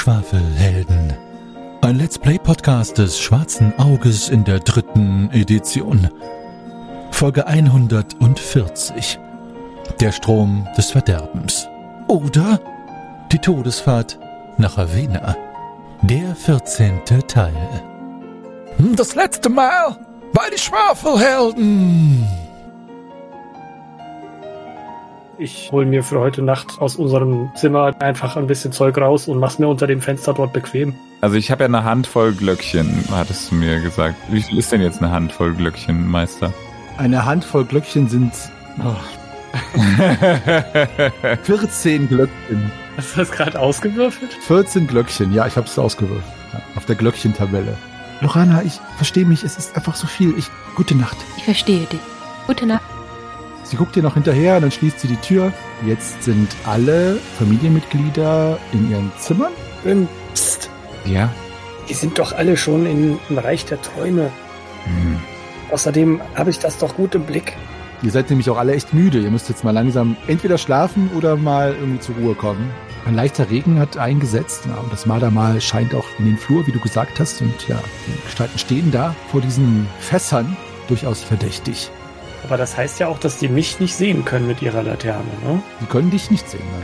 [0.00, 1.12] Schwafelhelden.
[1.82, 6.08] Ein Let's Play Podcast des Schwarzen Auges in der dritten Edition.
[7.10, 9.18] Folge 140.
[10.00, 11.68] Der Strom des Verderbens.
[12.08, 12.58] Oder
[13.30, 14.18] die Todesfahrt
[14.56, 15.36] nach Ravenna.
[16.00, 17.04] Der 14.
[17.28, 17.52] Teil.
[18.96, 19.98] Das letzte Mal
[20.32, 22.19] bei die Schwafelhelden.
[25.42, 29.38] Ich hole mir für heute Nacht aus unserem Zimmer einfach ein bisschen Zeug raus und
[29.38, 30.94] mach's mir unter dem Fenster dort bequem.
[31.22, 34.16] Also ich habe ja eine Handvoll Glöckchen, hattest du mir gesagt.
[34.28, 36.52] Wie viel ist denn jetzt eine Handvoll Glöckchen, Meister?
[36.98, 38.32] Eine Handvoll Glöckchen sind
[38.84, 38.96] oh,
[41.44, 42.70] 14 Glöckchen.
[42.98, 44.34] Hast du das gerade ausgewürfelt?
[44.42, 46.34] 14 Glöckchen, ja, ich habe es ausgewürfelt.
[46.52, 47.78] Ja, auf der Glöckchentabelle.
[48.20, 50.36] Lorana, ich verstehe mich, es ist einfach so viel.
[50.36, 51.16] Ich, gute Nacht.
[51.38, 52.00] Ich verstehe dich.
[52.46, 52.99] Gute Nacht.
[53.70, 55.52] Sie guckt dir noch hinterher, dann schließt sie die Tür.
[55.86, 59.52] Jetzt sind alle Familienmitglieder in ihren Zimmern.
[59.86, 60.68] Ähm, Psst,
[61.06, 61.30] Ja?
[61.88, 64.30] die sind doch alle schon in, im Reich der Träume.
[64.84, 65.20] Hm.
[65.70, 67.56] Außerdem habe ich das doch gut im Blick.
[68.02, 69.20] Ihr seid nämlich auch alle echt müde.
[69.20, 72.70] Ihr müsst jetzt mal langsam entweder schlafen oder mal irgendwie zur Ruhe kommen.
[73.06, 74.64] Ein leichter Regen hat eingesetzt.
[74.66, 77.40] Ja, und das Mardermal scheint auch in den Flur, wie du gesagt hast.
[77.40, 80.56] Und ja, die Gestalten stehen da vor diesen Fässern.
[80.88, 81.90] Durchaus verdächtig.
[82.50, 85.62] Aber das heißt ja auch, dass die mich nicht sehen können mit ihrer Laterne, ne?
[85.78, 86.82] Sie können dich nicht sehen, nein.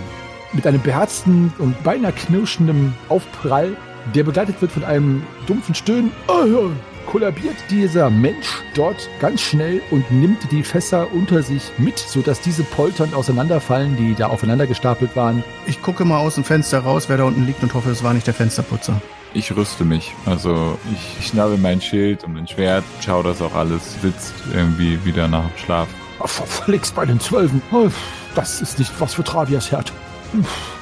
[0.52, 3.76] Mit einem beherzten und beinahe knirschenden Aufprall,
[4.14, 6.70] der begleitet wird von einem dumpfen Stöhnen, oh
[7.06, 12.62] kollabiert dieser Mensch dort ganz schnell und nimmt die Fässer unter sich mit, sodass diese
[12.62, 15.42] polternd auseinanderfallen, die da aufeinander gestapelt waren.
[15.66, 18.14] Ich gucke mal aus dem Fenster raus, wer da unten liegt und hoffe, es war
[18.14, 19.00] nicht der Fensterputzer.
[19.36, 20.14] Ich rüste mich.
[20.24, 20.78] Also
[21.18, 25.42] ich schnappe mein Schild und ein Schwert, schau, dass auch alles sitzt irgendwie wieder nach
[25.42, 25.88] dem Schlaf.
[26.24, 27.60] Verflixt bei den Zwölfen.
[27.70, 27.88] Oh,
[28.34, 29.92] Das ist nicht was für Travias Herd.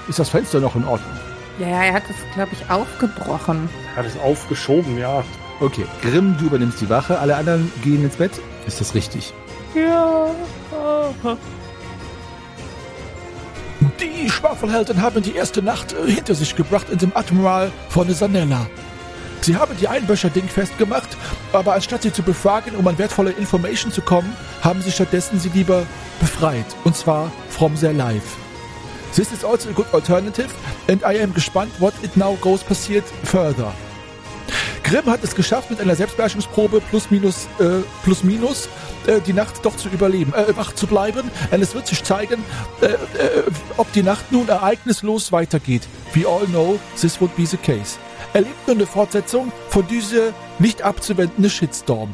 [0.08, 1.18] Ist das Fenster noch in Ordnung?
[1.58, 3.68] Ja, ja, er hat es, glaube ich, aufgebrochen.
[3.96, 5.24] Hat es aufgeschoben, ja.
[5.60, 8.32] Okay, Grimm, du übernimmst die Wache, alle anderen gehen ins Bett.
[8.68, 9.32] Ist das richtig?
[9.74, 10.30] Ja.
[14.00, 18.66] Die Schwafelhelden haben die erste Nacht äh, hinter sich gebracht in dem Admiral von Sanella.
[19.40, 21.08] Sie haben die Einböscher Ding festgemacht,
[21.52, 25.50] aber anstatt sie zu befragen, um an wertvolle Information zu kommen, haben sie stattdessen sie
[25.50, 25.84] lieber
[26.18, 26.64] befreit.
[26.84, 28.36] Und zwar from their life.
[29.14, 30.48] This is also a good alternative,
[30.88, 33.72] and I am gespannt, what it now goes passiert further.
[34.82, 38.68] Grimm hat es geschafft, mit einer Selbstbeherrschungsprobe plus minus äh, plus minus
[39.06, 41.30] äh, die Nacht doch zu überleben, äh, wach zu bleiben.
[41.50, 42.44] Und es wird sich zeigen,
[42.80, 42.96] äh, äh,
[43.76, 45.82] ob die Nacht nun ereignislos weitergeht.
[46.12, 47.98] We all know this would be the case.
[48.34, 52.12] Erlebt nur eine Fortsetzung von dieser nicht abzuwendende Shitstorm.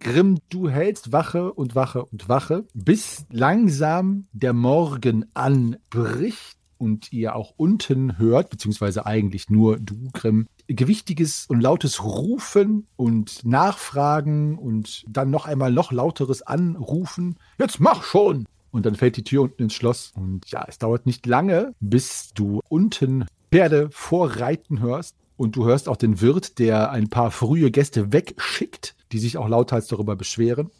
[0.00, 7.36] Grimm, du hältst Wache und Wache und Wache, bis langsam der Morgen anbricht und ihr
[7.36, 15.04] auch unten hört, beziehungsweise eigentlich nur du, Grimm, gewichtiges und lautes Rufen und Nachfragen und
[15.08, 17.36] dann noch einmal noch lauteres Anrufen.
[17.58, 18.46] Jetzt mach schon!
[18.70, 20.12] Und dann fällt die Tür unten ins Schloss.
[20.14, 25.16] Und ja, es dauert nicht lange, bis du unten Pferde vorreiten hörst.
[25.36, 29.48] Und du hörst auch den Wirt, der ein paar frühe Gäste wegschickt, die sich auch
[29.48, 30.70] lauthals darüber beschweren.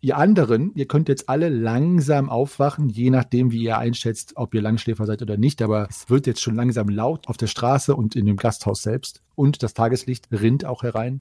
[0.00, 4.62] Ihr anderen, ihr könnt jetzt alle langsam aufwachen, je nachdem, wie ihr einschätzt, ob ihr
[4.62, 5.60] Langschläfer seid oder nicht.
[5.60, 9.22] Aber es wird jetzt schon langsam laut auf der Straße und in dem Gasthaus selbst.
[9.34, 11.20] Und das Tageslicht rinnt auch herein.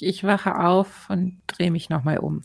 [0.00, 2.42] Ich wache auf und drehe mich nochmal um.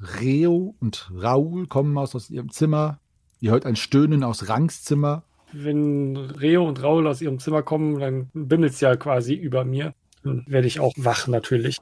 [0.00, 3.00] Reo und Raoul kommen aus, aus ihrem Zimmer.
[3.40, 5.24] Ihr hört ein Stöhnen aus Rangs Zimmer.
[5.52, 9.94] Wenn Reo und Raul aus ihrem Zimmer kommen, dann bimmelt's ja quasi über mir.
[10.22, 11.78] Dann werde ich auch wach natürlich.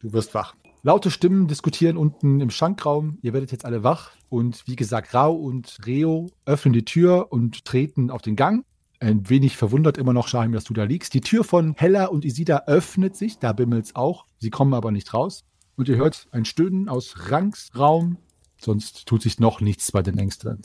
[0.00, 0.54] Du wirst wach.
[0.82, 3.18] Laute Stimmen diskutieren unten im Schankraum.
[3.22, 4.12] Ihr werdet jetzt alle wach.
[4.28, 8.64] Und wie gesagt, Rao und Reo öffnen die Tür und treten auf den Gang.
[9.00, 11.14] Ein wenig verwundert immer noch, Shahim, dass du da liegst.
[11.14, 13.38] Die Tür von Hella und Isida öffnet sich.
[13.38, 14.26] Da bimmelt's auch.
[14.38, 15.44] Sie kommen aber nicht raus.
[15.76, 18.18] Und ihr hört ein Stöhnen aus Rangs Raum.
[18.60, 20.62] Sonst tut sich noch nichts bei den Ängsten.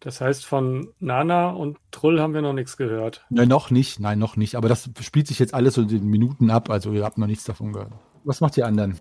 [0.00, 3.24] Das heißt, von Nana und Trull haben wir noch nichts gehört.
[3.30, 4.00] Nein, noch nicht.
[4.00, 4.56] Nein, noch nicht.
[4.56, 6.68] Aber das spielt sich jetzt alles so in den Minuten ab.
[6.70, 7.92] Also ihr habt noch nichts davon gehört.
[8.24, 8.98] Was macht ihr anderen?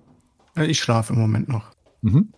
[0.56, 1.72] Äh, Ich schlafe im Moment noch.
[2.02, 2.34] Mhm.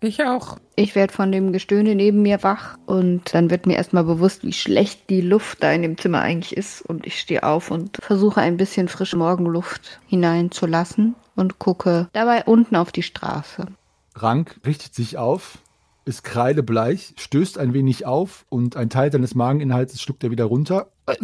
[0.00, 0.58] Ich auch.
[0.76, 4.52] Ich werde von dem Gestöhne neben mir wach und dann wird mir erstmal bewusst, wie
[4.52, 6.82] schlecht die Luft da in dem Zimmer eigentlich ist.
[6.82, 12.76] Und ich stehe auf und versuche ein bisschen frische Morgenluft hineinzulassen und gucke dabei unten
[12.76, 13.66] auf die Straße.
[14.14, 15.58] Rank richtet sich auf,
[16.04, 20.90] ist kreidebleich, stößt ein wenig auf und ein Teil deines Mageninhalts schluckt er wieder runter.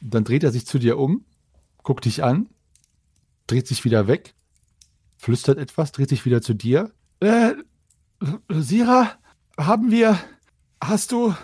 [0.00, 1.24] Dann dreht er sich zu dir um,
[1.82, 2.48] guckt dich an,
[3.50, 4.34] dreht sich wieder weg,
[5.16, 6.92] flüstert etwas, dreht sich wieder zu dir.
[7.20, 7.54] Äh,
[8.48, 9.12] Sira,
[9.58, 10.18] haben wir,
[10.82, 11.34] hast du,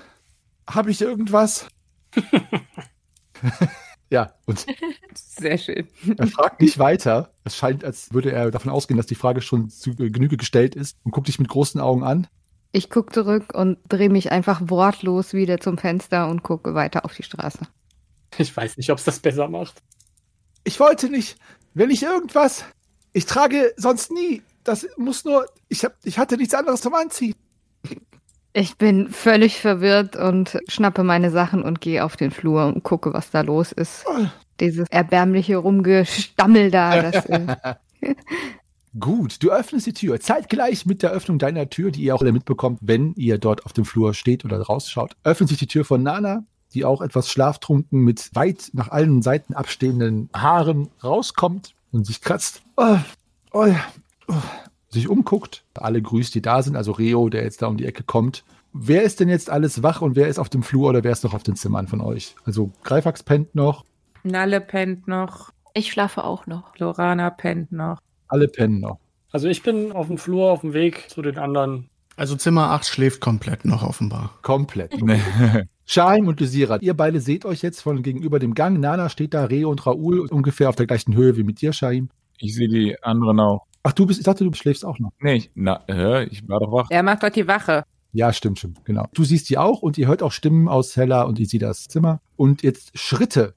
[0.69, 1.67] Habe ich irgendwas?
[4.09, 4.65] Ja, und
[5.15, 5.89] Sehr schön.
[6.17, 7.33] er fragt nicht weiter.
[7.43, 10.97] Es scheint, als würde er davon ausgehen, dass die Frage schon zu Genüge gestellt ist
[11.03, 12.29] und guckt dich mit großen Augen an.
[12.71, 17.15] Ich gucke zurück und drehe mich einfach wortlos wieder zum Fenster und gucke weiter auf
[17.15, 17.59] die Straße.
[18.39, 19.83] Ich weiß nicht, ob es das besser macht.
[20.63, 21.37] Ich wollte nicht.
[21.77, 22.65] Wenn ich irgendwas.
[23.13, 24.43] Ich trage sonst nie.
[24.65, 25.45] Das muss nur.
[25.69, 27.35] Ich, hab, ich hatte nichts anderes zum Anziehen.
[28.55, 33.13] Ich bin völlig verwirrt und schnappe meine Sachen und gehe auf den Flur und gucke,
[33.13, 34.07] was da los ist.
[34.59, 37.03] Dieses erbärmliche Rumgestammel da.
[37.13, 37.57] Das, äh,
[38.99, 40.19] Gut, du öffnest die Tür.
[40.19, 43.75] Zeitgleich mit der Öffnung deiner Tür, die ihr auch alle mitbekommt, wenn ihr dort auf
[43.75, 46.45] dem Flur steht oder rausschaut, öffnet sich die Tür von Nana,
[46.77, 52.63] die auch etwas schlaftrunken mit weit nach allen Seiten abstehenden Haaren rauskommt und sich kratzt.
[52.77, 52.99] Oh,
[53.53, 53.73] oh,
[54.29, 54.35] oh.
[54.91, 58.03] Sich umguckt, alle grüßt, die da sind, also Reo, der jetzt da um die Ecke
[58.03, 58.45] kommt.
[58.73, 61.25] Wer ist denn jetzt alles wach und wer ist auf dem Flur oder wer ist
[61.25, 62.37] noch auf den Zimmern von euch?
[62.45, 63.85] Also Greifax pennt noch,
[64.27, 65.51] Nalle pennt noch.
[65.73, 66.77] Ich schlafe auch noch.
[66.79, 68.01] Lorana pennt noch.
[68.29, 68.99] alle pennen noch.
[69.31, 71.89] Also ich bin auf dem Flur auf dem Weg zu den anderen.
[72.17, 74.39] Also Zimmer 8 schläft komplett noch offenbar.
[74.43, 74.95] Komplett.
[75.87, 78.81] Shaim und Desira, ihr beide seht euch jetzt von gegenüber dem Gang.
[78.81, 82.11] Nana steht da, Reo und Raoul ungefähr auf der gleichen Höhe wie mit dir, Shaim.
[82.39, 83.67] Ich sehe die anderen auch.
[83.85, 85.13] Ach, du bist, ich dachte, du schläfst auch noch.
[85.21, 86.25] Nee, ich, na, hä?
[86.25, 86.89] ich war doch wach.
[86.91, 87.85] Er macht dort die Wache.
[88.13, 89.07] Ja, stimmt, stimmt, genau.
[89.15, 91.85] Du siehst die auch und ihr hört auch Stimmen aus Hella und ihr seht das
[91.85, 92.21] Zimmer.
[92.35, 93.55] Und jetzt Schritte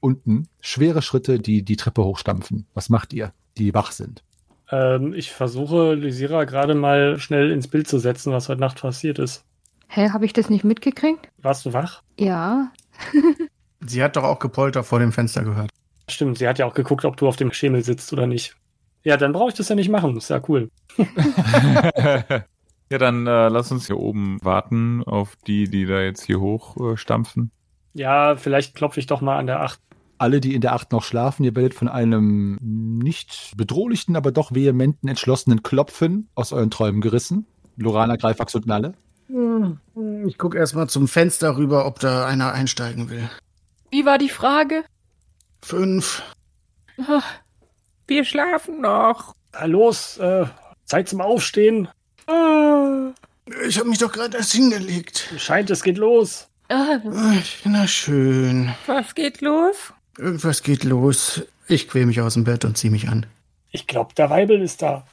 [0.00, 2.66] unten, schwere Schritte, die die Treppe hochstampfen.
[2.74, 4.22] Was macht ihr, die wach sind?
[4.70, 9.18] Ähm, ich versuche Lysira gerade mal schnell ins Bild zu setzen, was heute Nacht passiert
[9.18, 9.44] ist.
[9.88, 11.28] Hä, habe ich das nicht mitgekriegt?
[11.38, 12.02] Warst du wach?
[12.18, 12.70] Ja.
[13.80, 15.70] Sie hat doch auch Gepolter vor dem Fenster gehört.
[16.10, 18.56] Stimmt, sie hat ja auch geguckt, ob du auf dem Schemel sitzt oder nicht.
[19.04, 20.16] Ja, dann brauche ich das ja nicht machen.
[20.16, 20.70] Ist ja cool.
[20.98, 26.76] ja, dann äh, lass uns hier oben warten auf die, die da jetzt hier hoch
[26.76, 27.52] äh, stampfen.
[27.94, 29.80] Ja, vielleicht klopfe ich doch mal an der 8.
[30.18, 34.52] Alle, die in der Acht noch schlafen, ihr werdet von einem nicht bedrohlichen, aber doch
[34.52, 37.46] vehementen, entschlossenen Klopfen aus euren Träumen gerissen.
[37.76, 38.94] Lorana, Greifax und Nalle.
[40.26, 43.28] Ich gucke erstmal zum Fenster rüber, ob da einer einsteigen will.
[43.90, 44.84] Wie war die Frage?
[45.62, 46.22] Fünf.
[47.06, 47.22] Ah,
[48.06, 49.34] Wir schlafen noch.
[49.52, 50.46] Na los, äh,
[50.84, 51.88] Zeit zum Aufstehen.
[53.66, 55.32] Ich habe mich doch gerade erst hingelegt.
[55.38, 56.48] Scheint, es geht los.
[56.68, 58.74] ah, Ach, Na schön.
[58.86, 59.76] Was geht los?
[60.18, 61.42] Irgendwas geht los.
[61.66, 63.26] Ich quäl mich aus dem Bett und zieh mich an.
[63.70, 65.06] Ich glaube, der Weibel ist da.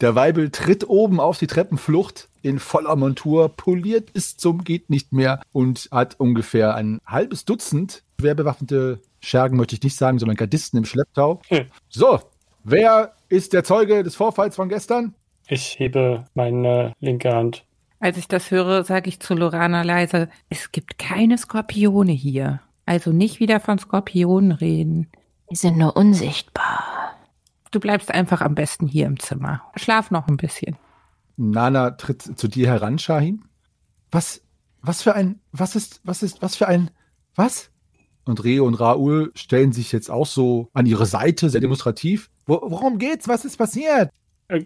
[0.00, 5.12] Der Weibel tritt oben auf die Treppenflucht in voller Montur, poliert bis zum geht nicht
[5.12, 10.36] mehr und hat ungefähr ein halbes Dutzend schwer bewaffnete Schergen, möchte ich nicht sagen, sondern
[10.36, 11.42] Gardisten im Schlepptau.
[11.48, 11.66] Hm.
[11.90, 12.20] So,
[12.64, 15.14] wer ist der Zeuge des Vorfalls von gestern?
[15.48, 17.64] Ich hebe meine linke Hand.
[17.98, 22.60] Als ich das höre, sage ich zu Lorana leise, es gibt keine Skorpione hier.
[22.86, 25.08] Also nicht wieder von Skorpionen reden.
[25.50, 26.99] die sind nur unsichtbar.
[27.70, 29.62] Du bleibst einfach am besten hier im Zimmer.
[29.76, 30.76] Schlaf noch ein bisschen.
[31.36, 33.44] Nana tritt zu dir heran, Shahin.
[34.10, 34.42] Was,
[34.82, 36.90] was für ein, was ist, was ist, was für ein,
[37.36, 37.70] was?
[38.24, 42.28] Und Reo und Raoul stellen sich jetzt auch so an ihre Seite, sehr demonstrativ.
[42.46, 43.28] Wo, worum geht's?
[43.28, 44.10] Was ist passiert?
[44.48, 44.64] Äh,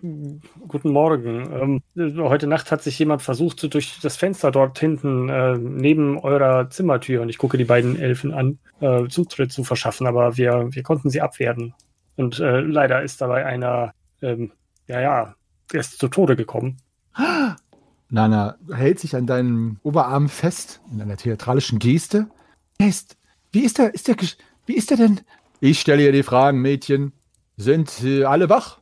[0.67, 1.83] guten Morgen.
[1.97, 6.19] Ähm, heute Nacht hat sich jemand versucht, so durch das Fenster dort hinten äh, neben
[6.19, 10.69] eurer Zimmertür, und ich gucke die beiden Elfen an, äh, Zutritt zu verschaffen, aber wir,
[10.71, 11.75] wir konnten sie abwehren.
[12.17, 13.93] Und äh, leider ist dabei einer,
[14.23, 14.53] ähm,
[14.87, 15.35] ja, ja,
[15.73, 16.77] er ist zu Tode gekommen.
[18.11, 22.29] Nana hält sich an deinem Oberarm fest, in einer theatralischen Geste.
[22.79, 23.17] Er ist,
[23.53, 25.21] wie ist er, ist er, gesch- wie ist er denn?
[25.61, 27.13] Ich stelle ihr die Fragen, Mädchen.
[27.57, 28.79] Sind äh, alle wach?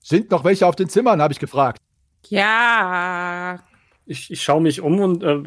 [0.00, 1.80] Sind noch welche auf den Zimmern, habe ich gefragt.
[2.28, 3.58] Ja,
[4.04, 5.42] Ich, ich schaue mich um und äh,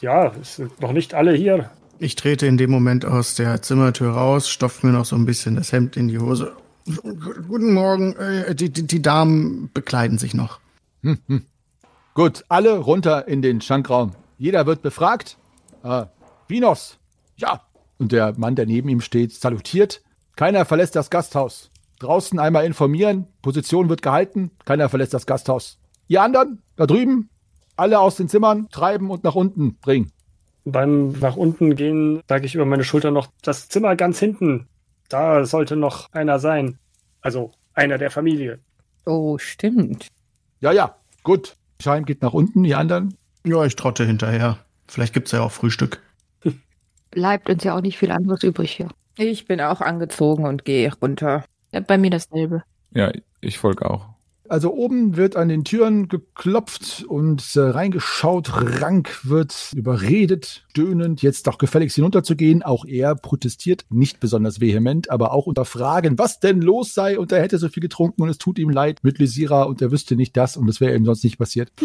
[0.00, 1.70] ja, es sind noch nicht alle hier.
[2.04, 5.56] Ich trete in dem Moment aus der Zimmertür raus, stopfe mir noch so ein bisschen
[5.56, 6.52] das Hemd in die Hose.
[7.48, 8.14] Guten Morgen.
[8.16, 10.60] Äh, die, die, die Damen bekleiden sich noch.
[12.12, 14.12] Gut, alle runter in den Schankraum.
[14.36, 15.38] Jeder wird befragt.
[15.82, 16.04] Äh,
[16.46, 16.98] Vinos.
[17.36, 17.62] Ja.
[17.96, 20.02] Und der Mann, der neben ihm steht, salutiert.
[20.36, 21.70] Keiner verlässt das Gasthaus.
[22.00, 23.28] Draußen einmal informieren.
[23.40, 24.50] Position wird gehalten.
[24.66, 25.78] Keiner verlässt das Gasthaus.
[26.08, 27.30] Ihr anderen, da drüben,
[27.76, 30.12] alle aus den Zimmern treiben und nach unten bringen.
[30.64, 34.66] Beim nach unten gehen sage ich über meine Schulter noch, das Zimmer ganz hinten.
[35.08, 36.78] Da sollte noch einer sein.
[37.20, 38.60] Also einer der Familie.
[39.04, 40.08] oh, stimmt.
[40.60, 41.56] Ja, ja, gut.
[41.82, 43.14] Scheim geht nach unten, die anderen.
[43.44, 44.58] Ja, ich trotte hinterher.
[44.88, 46.00] Vielleicht gibt's ja auch Frühstück.
[47.10, 48.88] Bleibt uns ja auch nicht viel anderes übrig hier.
[49.16, 51.44] Ich bin auch angezogen und gehe runter.
[51.72, 52.62] Ja, bei mir dasselbe.
[52.92, 54.13] Ja, ich folge auch.
[54.46, 58.50] Also oben wird an den Türen geklopft und äh, reingeschaut.
[58.82, 62.62] Rank wird überredet, stöhnend, jetzt doch gefälligst hinunterzugehen.
[62.62, 67.32] Auch er protestiert, nicht besonders vehement, aber auch unter Fragen, was denn los sei und
[67.32, 70.14] er hätte so viel getrunken und es tut ihm leid mit Lysira und er wüsste
[70.14, 71.72] nicht das und es wäre ihm sonst nicht passiert.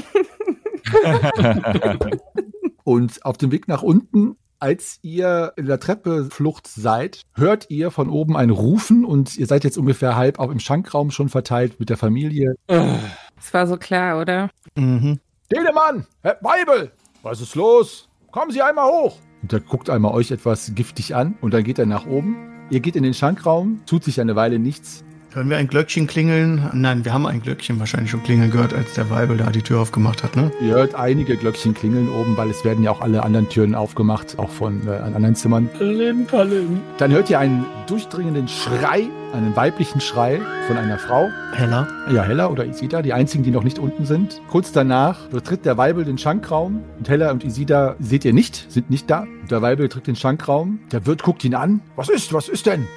[2.83, 8.09] Und auf dem Weg nach unten, als ihr in der Treppeflucht seid, hört ihr von
[8.09, 11.89] oben ein Rufen und ihr seid jetzt ungefähr halb auch im Schankraum schon verteilt mit
[11.89, 12.55] der Familie.
[12.67, 14.49] Das war so klar, oder?
[14.75, 15.19] Mhm.
[15.49, 16.91] Telemann, Herr Weibel,
[17.23, 18.09] was ist los?
[18.31, 19.17] Kommen Sie einmal hoch.
[19.41, 22.67] Und er guckt einmal euch etwas giftig an und dann geht er nach oben.
[22.69, 25.03] Ihr geht in den Schankraum, tut sich eine Weile nichts.
[25.31, 26.71] Hören wir ein Glöckchen klingeln?
[26.73, 29.79] Nein, wir haben ein Glöckchen wahrscheinlich schon klingeln gehört, als der Weibel da die Tür
[29.79, 30.51] aufgemacht hat, ne?
[30.59, 34.39] Ihr hört einige Glöckchen klingeln oben, weil es werden ja auch alle anderen Türen aufgemacht,
[34.39, 35.69] auch von äh, an anderen Zimmern.
[35.77, 36.81] Palim, palim.
[36.97, 41.29] Dann hört ihr einen durchdringenden Schrei, einen weiblichen Schrei von einer Frau.
[41.53, 41.87] Heller.
[42.11, 44.41] Ja, Hella oder Isida, die einzigen, die noch nicht unten sind.
[44.49, 48.89] Kurz danach betritt der Weibel den Schankraum und Hella und Isida seht ihr nicht, sind
[48.89, 49.27] nicht da.
[49.51, 50.79] Der Weibel betritt den Schankraum.
[50.91, 51.81] Der Wirt guckt ihn an.
[51.95, 52.87] Was ist, was ist denn?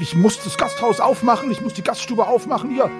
[0.00, 2.90] Ich muss das Gasthaus aufmachen, ich muss die Gaststube aufmachen hier.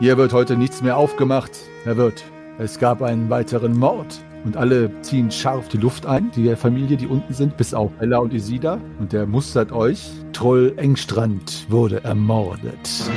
[0.00, 1.52] Hier wird heute nichts mehr aufgemacht,
[1.84, 2.24] Herr Wirt.
[2.58, 4.20] Es gab einen weiteren Mord.
[4.44, 8.18] Und alle ziehen scharf die Luft ein, die Familie, die unten sind, bis auf Hella
[8.18, 8.78] und Isida.
[9.00, 10.10] Und der mustert euch.
[10.32, 13.10] Troll Engstrand wurde ermordet.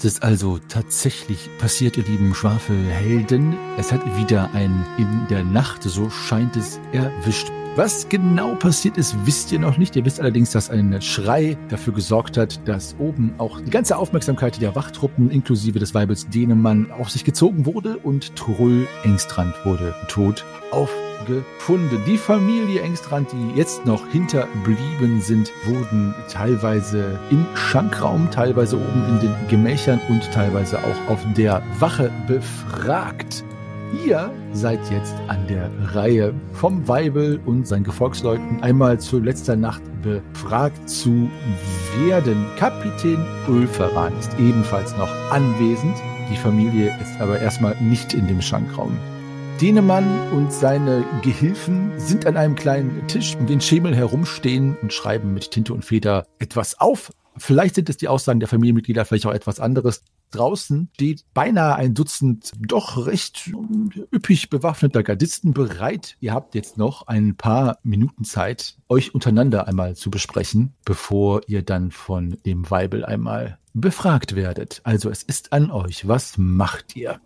[0.00, 3.54] Ist es also tatsächlich passiert, ihr lieben Schwafelhelden.
[3.76, 7.52] Es hat wieder ein in der Nacht, so scheint es, erwischt.
[7.76, 9.94] Was genau passiert ist, wisst ihr noch nicht.
[9.94, 14.60] Ihr wisst allerdings, dass ein Schrei dafür gesorgt hat, dass oben auch die ganze Aufmerksamkeit
[14.60, 20.44] der Wachtruppen inklusive des Weibels Denemann auf sich gezogen wurde und Trull Engstrand wurde tot
[20.72, 22.00] aufgefunden.
[22.06, 29.20] Die Familie Engstrand, die jetzt noch hinterblieben sind, wurden teilweise im Schankraum, teilweise oben in
[29.20, 33.44] den Gemächern und teilweise auch auf der Wache befragt.
[33.92, 39.82] Ihr seid jetzt an der Reihe vom Weibel und seinen Gefolgsleuten einmal zu letzter Nacht
[40.02, 41.28] befragt zu
[41.98, 42.46] werden.
[42.56, 45.96] Kapitän Ulferan ist ebenfalls noch anwesend.
[46.30, 48.96] Die Familie ist aber erstmal nicht in dem Schankraum.
[49.60, 55.34] Denemann und seine Gehilfen sind an einem kleinen Tisch, um den Schemel herumstehen und schreiben
[55.34, 57.12] mit Tinte und Feder etwas auf.
[57.36, 60.02] Vielleicht sind es die Aussagen der Familienmitglieder, vielleicht auch etwas anderes.
[60.30, 63.50] Draußen steht beinahe ein Dutzend doch recht
[64.12, 66.16] üppig bewaffneter Gardisten bereit.
[66.20, 71.62] Ihr habt jetzt noch ein paar Minuten Zeit, euch untereinander einmal zu besprechen, bevor ihr
[71.62, 74.80] dann von dem Weibel einmal befragt werdet.
[74.84, 76.06] Also es ist an euch.
[76.08, 77.20] Was macht ihr?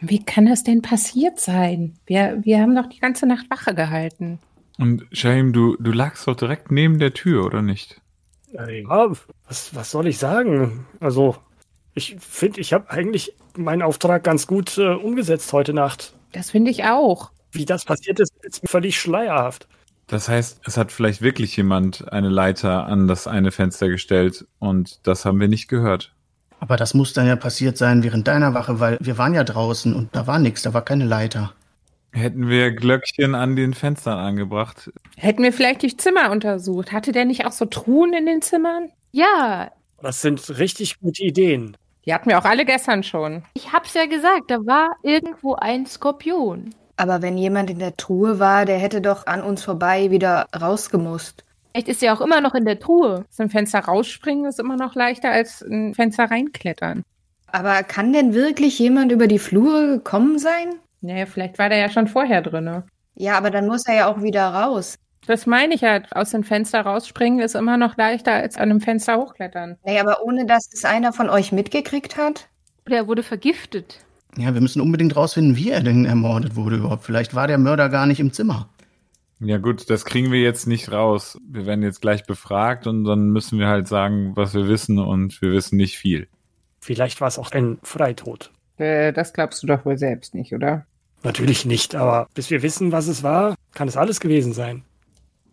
[0.00, 1.94] Wie kann das denn passiert sein?
[2.06, 4.38] Wir, wir haben doch die ganze Nacht Wache gehalten.
[4.78, 8.00] Und Shaim, du, du lagst doch direkt neben der Tür, oder nicht?
[8.52, 9.10] Ja,
[9.46, 10.86] was, was soll ich sagen?
[11.00, 11.36] Also,
[11.96, 16.12] ich finde, ich habe eigentlich meinen Auftrag ganz gut äh, umgesetzt heute Nacht.
[16.32, 17.30] Das finde ich auch.
[17.52, 19.66] Wie das passiert ist, ist mir völlig schleierhaft.
[20.06, 25.00] Das heißt, es hat vielleicht wirklich jemand eine Leiter an das eine Fenster gestellt und
[25.06, 26.12] das haben wir nicht gehört.
[26.60, 29.94] Aber das muss dann ja passiert sein während deiner Wache, weil wir waren ja draußen
[29.94, 31.54] und da war nichts, da war keine Leiter.
[32.12, 34.90] Hätten wir Glöckchen an den Fenstern angebracht.
[35.16, 36.92] Hätten wir vielleicht die Zimmer untersucht.
[36.92, 38.90] Hatte der nicht auch so Truhen in den Zimmern?
[39.12, 39.70] Ja,
[40.02, 41.76] Das sind richtig gute Ideen.
[42.06, 43.42] Die hatten wir auch alle gestern schon.
[43.54, 46.74] ich hab's ja gesagt, da war irgendwo ein Skorpion.
[46.96, 51.44] Aber wenn jemand in der Truhe war, der hätte doch an uns vorbei wieder rausgemusst.
[51.72, 53.24] Vielleicht ist er auch immer noch in der Truhe.
[53.28, 57.02] Aus dem Fenster rausspringen ist immer noch leichter als ein Fenster reinklettern.
[57.48, 60.76] Aber kann denn wirklich jemand über die Flure gekommen sein?
[61.02, 62.84] Naja, vielleicht war der ja schon vorher drinne.
[63.14, 64.96] Ja, aber dann muss er ja auch wieder raus.
[65.26, 66.14] Das meine ich halt.
[66.14, 69.76] Aus dem Fenster rausspringen ist immer noch leichter als an einem Fenster hochklettern.
[69.84, 72.48] Naja, aber ohne dass es einer von euch mitgekriegt hat?
[72.86, 74.04] Oder er wurde vergiftet.
[74.36, 77.04] Ja, wir müssen unbedingt rausfinden, wie er denn ermordet wurde überhaupt.
[77.04, 78.68] Vielleicht war der Mörder gar nicht im Zimmer.
[79.40, 81.38] Ja gut, das kriegen wir jetzt nicht raus.
[81.46, 85.42] Wir werden jetzt gleich befragt und dann müssen wir halt sagen, was wir wissen und
[85.42, 86.28] wir wissen nicht viel.
[86.80, 88.50] Vielleicht war es auch ein Freitod.
[88.78, 90.86] Äh, das glaubst du doch wohl selbst nicht, oder?
[91.22, 94.84] Natürlich nicht, aber bis wir wissen, was es war, kann es alles gewesen sein.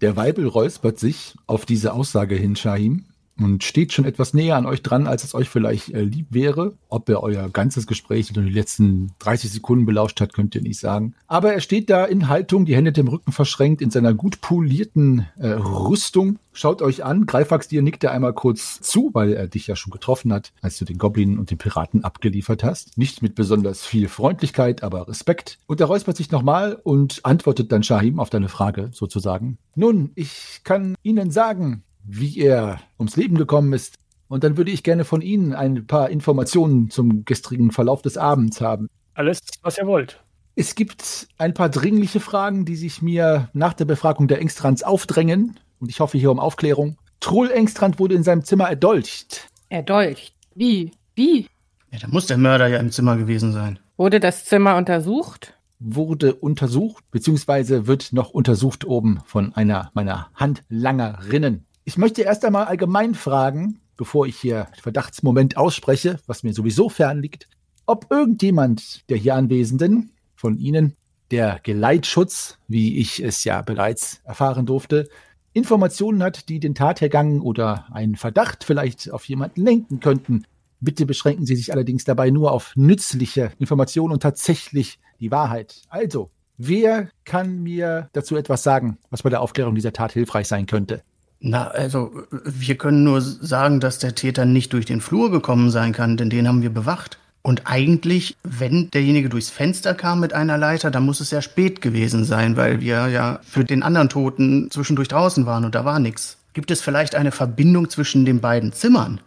[0.03, 3.05] Der Weibel räuspert sich auf diese Aussage hin, Shahim,
[3.39, 6.73] und steht schon etwas näher an euch dran, als es euch vielleicht äh, lieb wäre.
[6.89, 10.79] Ob er euer ganzes Gespräch oder die letzten 30 Sekunden belauscht hat, könnt ihr nicht
[10.79, 11.15] sagen.
[11.27, 15.27] Aber er steht da in Haltung, die Hände dem Rücken verschränkt, in seiner gut polierten
[15.37, 16.39] äh, Rüstung.
[16.55, 17.25] Schaut euch an.
[17.25, 20.77] Greifax dir nickt er einmal kurz zu, weil er dich ja schon getroffen hat, als
[20.77, 22.97] du den Goblin und den Piraten abgeliefert hast.
[22.97, 25.57] Nicht mit besonders viel Freundlichkeit, aber Respekt.
[25.65, 29.57] Und er räuspert sich nochmal und antwortet dann Shahim auf deine Frage sozusagen.
[29.75, 33.95] Nun, ich kann Ihnen sagen, wie er ums Leben gekommen ist.
[34.27, 38.61] Und dann würde ich gerne von Ihnen ein paar Informationen zum gestrigen Verlauf des Abends
[38.61, 38.89] haben.
[39.13, 40.19] Alles, was ihr wollt.
[40.55, 45.59] Es gibt ein paar dringliche Fragen, die sich mir nach der Befragung der Engstrands aufdrängen.
[45.79, 46.97] Und ich hoffe hier um Aufklärung.
[47.19, 49.49] Trull Engstrand wurde in seinem Zimmer erdolcht.
[49.69, 50.33] Erdolcht.
[50.55, 50.91] Wie?
[51.15, 51.47] Wie?
[51.91, 53.79] Ja, da muss der Mörder ja im Zimmer gewesen sein.
[53.97, 55.53] Wurde das Zimmer untersucht?
[55.79, 61.65] Wurde untersucht, beziehungsweise wird noch untersucht oben von einer meiner Handlangerinnen.
[61.85, 67.49] Ich möchte erst einmal allgemein fragen, bevor ich hier Verdachtsmoment ausspreche, was mir sowieso fernliegt,
[67.85, 70.95] ob irgendjemand der hier Anwesenden von Ihnen,
[71.29, 75.09] der Geleitschutz, wie ich es ja bereits erfahren durfte,
[75.51, 80.45] Informationen hat, die den Tathergang oder einen Verdacht vielleicht auf jemanden lenken könnten.
[80.79, 85.81] Bitte beschränken Sie sich allerdings dabei nur auf nützliche Informationen und tatsächlich die Wahrheit.
[85.89, 90.65] Also, wer kann mir dazu etwas sagen, was bei der Aufklärung dieser Tat hilfreich sein
[90.65, 91.03] könnte?
[91.45, 95.91] Na, also, wir können nur sagen, dass der Täter nicht durch den Flur gekommen sein
[95.91, 97.19] kann, denn den haben wir bewacht.
[97.41, 101.81] Und eigentlich, wenn derjenige durchs Fenster kam mit einer Leiter, dann muss es ja spät
[101.81, 105.99] gewesen sein, weil wir ja für den anderen Toten zwischendurch draußen waren und da war
[105.99, 106.37] nichts.
[106.53, 109.19] Gibt es vielleicht eine Verbindung zwischen den beiden Zimmern?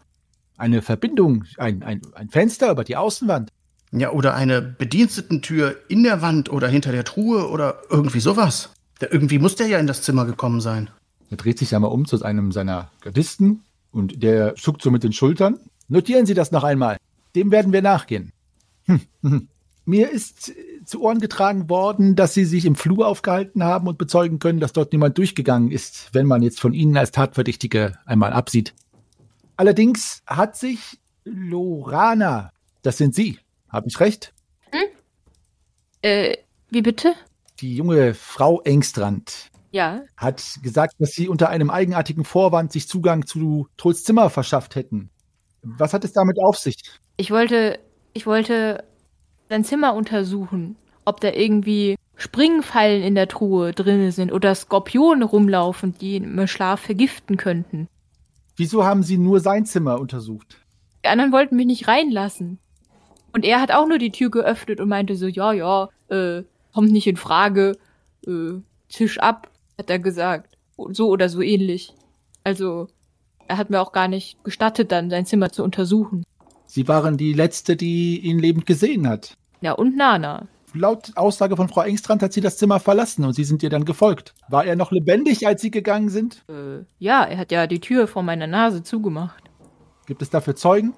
[0.57, 3.50] Eine Verbindung, ein, ein, ein Fenster über die Außenwand.
[3.92, 8.70] Ja, oder eine Bedienstetentür in der Wand oder hinter der Truhe oder irgendwie sowas.
[9.00, 10.88] Da, irgendwie muss der ja in das Zimmer gekommen sein.
[11.31, 15.12] Er dreht sich einmal um zu einem seiner Gardisten und der zuckt so mit den
[15.12, 15.59] Schultern.
[15.89, 16.97] Notieren Sie das noch einmal.
[17.35, 18.33] Dem werden wir nachgehen.
[18.85, 19.49] Hm, hm.
[19.85, 20.53] Mir ist
[20.85, 24.73] zu Ohren getragen worden, dass Sie sich im Flur aufgehalten haben und bezeugen können, dass
[24.73, 28.75] dort niemand durchgegangen ist, wenn man jetzt von Ihnen als Tatverdächtige einmal absieht.
[29.57, 34.33] Allerdings hat sich Lorana, das sind Sie, habe ich recht?
[36.03, 36.37] Äh,
[36.71, 37.15] wie bitte?
[37.61, 40.05] Die junge Frau Engstrand Ja.
[40.17, 45.11] hat gesagt, dass Sie unter einem eigenartigen Vorwand sich Zugang zu Trolls Zimmer verschafft hätten.
[45.62, 46.79] Was hat es damit auf sich?
[47.19, 47.79] Ich wollte,
[48.15, 48.85] ich wollte
[49.51, 55.95] sein Zimmer untersuchen, ob da irgendwie Springfallen in der Truhe drinne sind oder Skorpione rumlaufen,
[56.01, 57.87] die im Schlaf vergiften könnten.
[58.57, 60.57] Wieso haben Sie nur sein Zimmer untersucht?
[61.05, 62.61] Die anderen wollten mich nicht reinlassen.
[63.35, 66.93] Und er hat auch nur die Tür geöffnet und meinte so, ja, ja, äh, kommt
[66.93, 67.77] nicht in Frage,
[68.27, 68.55] äh,
[68.89, 70.57] Tisch ab, hat er gesagt.
[70.77, 71.95] So oder so ähnlich.
[72.45, 72.89] Also,
[73.49, 76.25] er hat mir auch gar nicht gestattet, dann sein Zimmer zu untersuchen.
[76.67, 79.37] Sie waren die Letzte, die ihn lebend gesehen hat.
[79.61, 80.49] Ja, und Nana.
[80.75, 83.87] Laut Aussage von Frau Engstrand hat sie das Zimmer verlassen und Sie sind ihr dann
[83.87, 84.35] gefolgt.
[84.49, 86.45] War er noch lebendig, als Sie gegangen sind?
[86.51, 89.45] Äh, ja, er hat ja die Tür vor meiner Nase zugemacht.
[90.07, 90.93] Gibt es dafür Zeugen?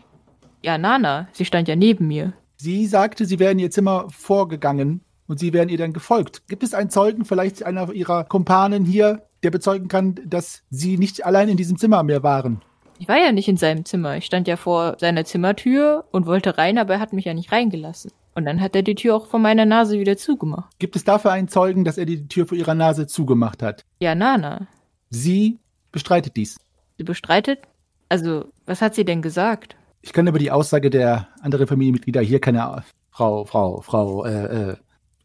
[0.65, 2.33] Ja, Nana, sie stand ja neben mir.
[2.57, 6.49] Sie sagte, Sie wären ihr Zimmer vorgegangen und Sie wären ihr dann gefolgt.
[6.49, 11.25] Gibt es einen Zeugen, vielleicht einer Ihrer Kumpanen hier, der bezeugen kann, dass Sie nicht
[11.25, 12.63] allein in diesem Zimmer mehr waren?
[12.99, 14.17] Ich war ja nicht in seinem Zimmer.
[14.17, 17.53] Ich stand ja vor seiner Zimmertür und wollte rein, aber er hat mich ja nicht
[17.53, 18.11] reingelassen.
[18.35, 20.79] Und dann hat er die Tür auch vor meiner Nase wieder zugemacht.
[20.79, 23.85] Gibt es dafür einen Zeugen, dass er die Tür vor Ihrer Nase zugemacht hat?
[24.01, 24.67] Ja, Nana.
[25.11, 25.59] Sie
[25.93, 26.57] bestreitet dies.
[26.97, 27.61] Sie bestreitet?
[28.09, 29.77] Also, was hat sie denn gesagt?
[30.03, 34.77] Ich kann über die Aussage der anderen Familienmitglieder hier keine Frau, Frau, Frau, äh, äh,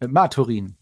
[0.08, 0.76] Marturin.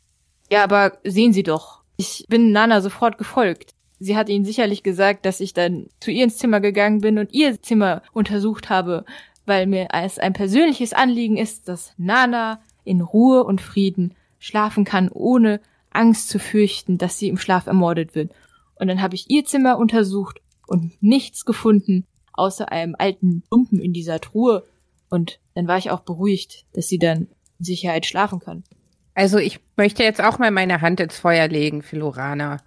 [0.52, 1.82] Ja, aber sehen Sie doch.
[1.98, 3.74] Ich bin Nana sofort gefolgt.
[4.00, 7.34] Sie hat Ihnen sicherlich gesagt, dass ich dann zu ihr ins Zimmer gegangen bin und
[7.34, 9.06] ihr Zimmer untersucht habe,
[9.46, 15.10] weil mir es ein persönliches Anliegen ist, dass Nana in Ruhe und Frieden schlafen kann,
[15.10, 18.32] ohne Angst zu fürchten, dass sie im Schlaf ermordet wird.
[18.76, 23.94] Und dann habe ich ihr Zimmer untersucht und nichts gefunden, außer einem alten Lumpen in
[23.94, 24.64] dieser Truhe.
[25.10, 27.28] Und dann war ich auch beruhigt, dass sie dann
[27.60, 28.64] in Sicherheit schlafen kann.
[29.13, 32.58] Also ich möchte jetzt auch mal meine Hand ins Feuer legen für Lorana.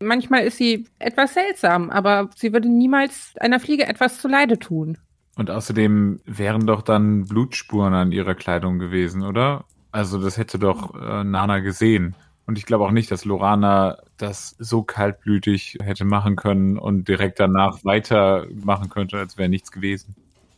[0.00, 4.98] Manchmal ist sie etwas seltsam, aber sie würde niemals einer Fliege etwas zuleide tun.
[5.36, 9.64] Und außerdem wären doch dann Blutspuren an ihrer Kleidung gewesen, oder?
[9.92, 12.14] Also das hätte doch äh, Nana gesehen.
[12.46, 17.40] Und ich glaube auch nicht, dass Lorana das so kaltblütig hätte machen können und direkt
[17.40, 20.14] danach weitermachen könnte, als wäre nichts gewesen.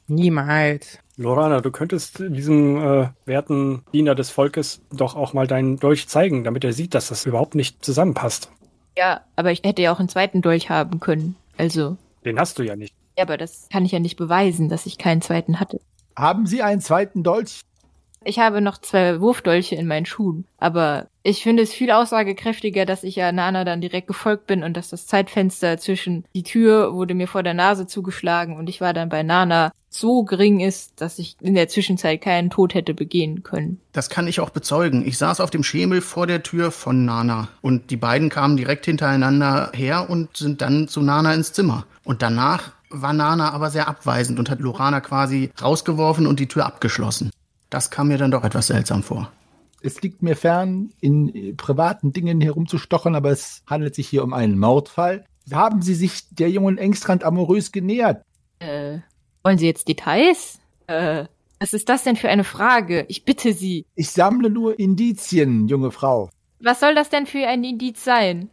[0.08, 0.98] Niemals.
[1.16, 6.44] Lorana, du könntest diesem äh, werten Diener des Volkes doch auch mal deinen Dolch zeigen,
[6.44, 8.50] damit er sieht, dass das überhaupt nicht zusammenpasst.
[8.96, 11.36] Ja, aber ich hätte ja auch einen zweiten Dolch haben können.
[11.56, 12.94] Also, Den hast du ja nicht.
[13.16, 15.80] ja, aber das kann ich ja nicht beweisen, dass ich keinen zweiten hatte.
[16.16, 17.60] Haben Sie einen zweiten Dolch?
[18.28, 23.02] Ich habe noch zwei Wurfdolche in meinen Schuhen, aber ich finde es viel aussagekräftiger, dass
[23.02, 27.14] ich ja Nana dann direkt gefolgt bin und dass das Zeitfenster zwischen die Tür wurde
[27.14, 31.18] mir vor der Nase zugeschlagen und ich war dann bei Nana so gering ist, dass
[31.18, 33.80] ich in der Zwischenzeit keinen Tod hätte begehen können.
[33.92, 35.06] Das kann ich auch bezeugen.
[35.06, 38.84] Ich saß auf dem Schemel vor der Tür von Nana und die beiden kamen direkt
[38.84, 41.86] hintereinander her und sind dann zu Nana ins Zimmer.
[42.04, 46.66] Und danach war Nana aber sehr abweisend und hat Lorana quasi rausgeworfen und die Tür
[46.66, 47.30] abgeschlossen.
[47.70, 49.30] Das kam mir dann doch etwas seltsam vor.
[49.80, 54.32] Es liegt mir fern, in äh, privaten Dingen herumzustochern, aber es handelt sich hier um
[54.32, 55.24] einen Mordfall.
[55.52, 58.22] Haben Sie sich der jungen Engstrand amorös genähert?
[58.58, 58.98] Äh,
[59.44, 60.58] wollen Sie jetzt Details?
[60.88, 61.26] Äh,
[61.60, 63.04] was ist das denn für eine Frage?
[63.08, 63.84] Ich bitte Sie.
[63.94, 66.30] Ich sammle nur Indizien, junge Frau.
[66.60, 68.50] Was soll das denn für ein Indiz sein?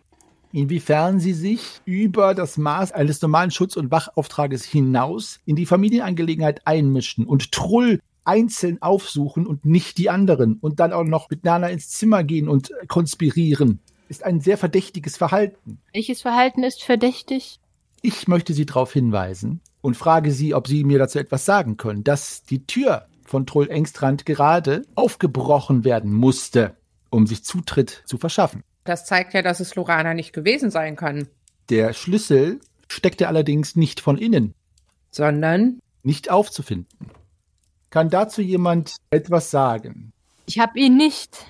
[0.52, 6.66] Inwiefern Sie sich über das Maß eines normalen Schutz- und Wachauftrages hinaus in die Familienangelegenheit
[6.66, 11.70] einmischen und Trull einzeln aufsuchen und nicht die anderen und dann auch noch mit Nana
[11.70, 15.80] ins Zimmer gehen und konspirieren, ist ein sehr verdächtiges Verhalten.
[15.94, 17.60] Welches Verhalten ist verdächtig?
[18.02, 22.04] Ich möchte Sie darauf hinweisen und frage Sie, ob Sie mir dazu etwas sagen können,
[22.04, 26.76] dass die Tür von Troll Engstrand gerade aufgebrochen werden musste,
[27.10, 28.64] um sich Zutritt zu verschaffen.
[28.84, 31.28] Das zeigt ja, dass es Lorana nicht gewesen sein kann,
[31.70, 34.54] Der Schlüssel steckte allerdings nicht von innen,
[35.10, 37.10] sondern nicht aufzufinden.
[37.96, 40.12] Kann dazu jemand etwas sagen?
[40.48, 41.46] Ich habe ihn nicht.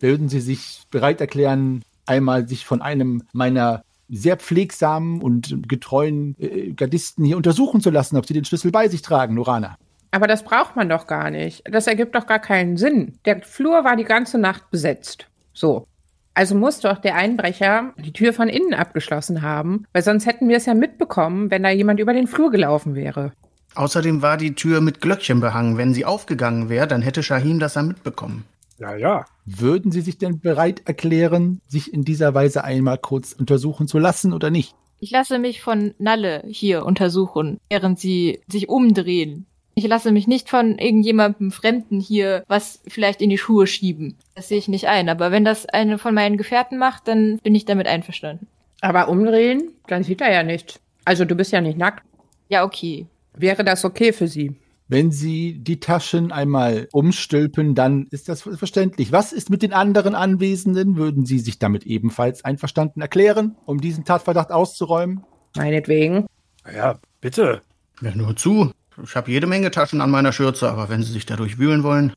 [0.00, 6.72] Würden Sie sich bereit erklären, einmal sich von einem meiner sehr pflegsamen und getreuen äh,
[6.72, 9.76] Gardisten hier untersuchen zu lassen, ob Sie den Schlüssel bei sich tragen, Lorana?
[10.10, 11.62] Aber das braucht man doch gar nicht.
[11.70, 13.20] Das ergibt doch gar keinen Sinn.
[13.24, 15.28] Der Flur war die ganze Nacht besetzt.
[15.52, 15.86] So.
[16.34, 20.56] Also muss doch der Einbrecher die Tür von innen abgeschlossen haben, weil sonst hätten wir
[20.56, 23.30] es ja mitbekommen, wenn da jemand über den Flur gelaufen wäre.
[23.74, 25.76] Außerdem war die Tür mit Glöckchen behangen.
[25.76, 28.44] Wenn sie aufgegangen wäre, dann hätte Shahim das dann mitbekommen.
[28.78, 29.24] Ja, ja.
[29.44, 34.32] Würden Sie sich denn bereit erklären, sich in dieser Weise einmal kurz untersuchen zu lassen
[34.32, 34.74] oder nicht?
[35.00, 39.46] Ich lasse mich von Nalle hier untersuchen, während sie sich umdrehen.
[39.74, 44.16] Ich lasse mich nicht von irgendjemandem Fremden hier was vielleicht in die Schuhe schieben.
[44.34, 45.08] Das sehe ich nicht ein.
[45.08, 48.46] Aber wenn das eine von meinen Gefährten macht, dann bin ich damit einverstanden.
[48.80, 50.80] Aber umdrehen, dann sieht er ja nicht.
[51.04, 52.04] Also du bist ja nicht nackt.
[52.48, 53.06] Ja, okay.
[53.36, 54.56] Wäre das okay für Sie?
[54.86, 59.12] Wenn Sie die Taschen einmal umstülpen, dann ist das verständlich.
[59.12, 60.96] Was ist mit den anderen Anwesenden?
[60.96, 65.24] Würden Sie sich damit ebenfalls einverstanden erklären, um diesen Tatverdacht auszuräumen?
[65.56, 66.26] Meinetwegen.
[66.72, 67.62] Ja, bitte.
[68.02, 68.72] Ja, nur zu.
[69.02, 72.12] Ich habe jede Menge Taschen an meiner Schürze, aber wenn Sie sich dadurch wühlen wollen.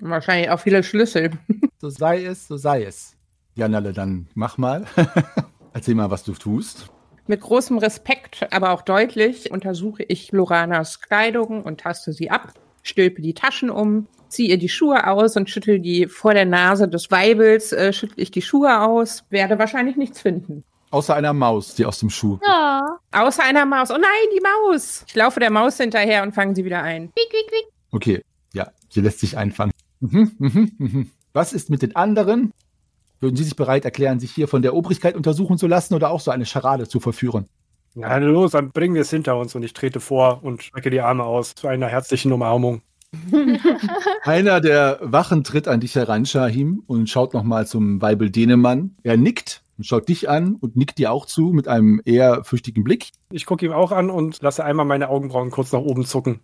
[0.00, 1.30] Wahrscheinlich auch viele Schlüssel.
[1.80, 3.14] So sei es, so sei es.
[3.54, 4.84] Janalle, dann mach mal.
[5.74, 6.90] Erzähl mal, was du tust.
[7.28, 13.20] Mit großem Respekt, aber auch deutlich untersuche ich Loranas Kleidung und taste sie ab, stülpe
[13.20, 17.10] die Taschen um, ziehe ihr die Schuhe aus und schüttel die vor der Nase des
[17.10, 20.64] Weibels, äh, schüttel ich die Schuhe aus, werde wahrscheinlich nichts finden.
[20.90, 22.38] Außer einer Maus, die aus dem Schuh.
[22.46, 22.98] Ja.
[23.12, 23.90] Außer einer Maus.
[23.90, 25.04] Oh nein, die Maus!
[25.06, 27.12] Ich laufe der Maus hinterher und fange sie wieder ein.
[27.90, 28.22] Okay,
[28.54, 29.72] ja, sie lässt sich einfangen.
[30.00, 31.10] Mhm, mhm, mhm.
[31.34, 32.54] Was ist mit den anderen?
[33.20, 36.20] Würden Sie sich bereit erklären, sich hier von der Obrigkeit untersuchen zu lassen oder auch
[36.20, 37.48] so eine Scharade zu verführen?
[37.94, 41.00] Na los, dann bringen wir es hinter uns und ich trete vor und strecke die
[41.00, 42.82] Arme aus zu einer herzlichen Umarmung.
[44.22, 48.96] Einer der Wachen tritt an dich heran, Shahim, und schaut nochmal zum Weibel Denemann.
[49.02, 52.84] Er nickt und schaut dich an und nickt dir auch zu mit einem eher fürchtigen
[52.84, 53.08] Blick.
[53.30, 56.40] Ich gucke ihm auch an und lasse einmal meine Augenbrauen kurz nach oben zucken.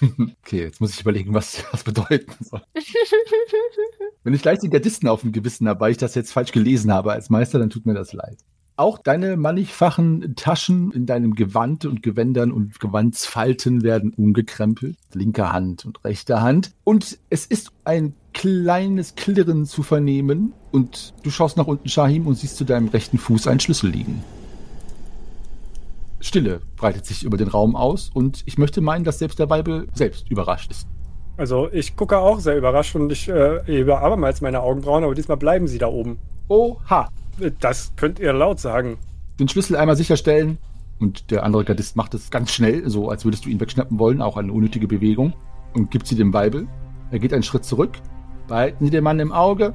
[0.44, 2.62] Okay, jetzt muss ich überlegen, was das bedeuten soll.
[4.24, 6.92] Wenn ich gleich den Gardisten auf dem Gewissen habe, weil ich das jetzt falsch gelesen
[6.92, 8.38] habe als Meister, dann tut mir das leid.
[8.76, 14.96] Auch deine mannigfachen Taschen in deinem Gewand und Gewändern und Gewandsfalten werden umgekrempelt.
[15.12, 16.72] Linke Hand und rechte Hand.
[16.82, 20.54] Und es ist ein kleines Klirren zu vernehmen.
[20.72, 24.24] Und du schaust nach unten, Shahim, und siehst zu deinem rechten Fuß einen Schlüssel liegen.
[26.24, 29.88] Stille breitet sich über den Raum aus und ich möchte meinen, dass selbst der Weibel
[29.92, 30.88] selbst überrascht ist.
[31.36, 35.36] Also ich gucke auch sehr überrascht und ich äh, hebe abermals meine Augenbrauen, aber diesmal
[35.36, 36.18] bleiben sie da oben.
[36.48, 37.08] Oha!
[37.60, 38.96] Das könnt ihr laut sagen.
[39.38, 40.58] Den Schlüssel einmal sicherstellen
[40.98, 44.22] und der andere Gardist macht es ganz schnell, so als würdest du ihn wegschnappen wollen,
[44.22, 45.34] auch eine unnötige Bewegung
[45.74, 46.68] und gibt sie dem Weibel.
[47.10, 47.98] Er geht einen Schritt zurück.
[48.48, 49.74] Behalten Sie den Mann im Auge.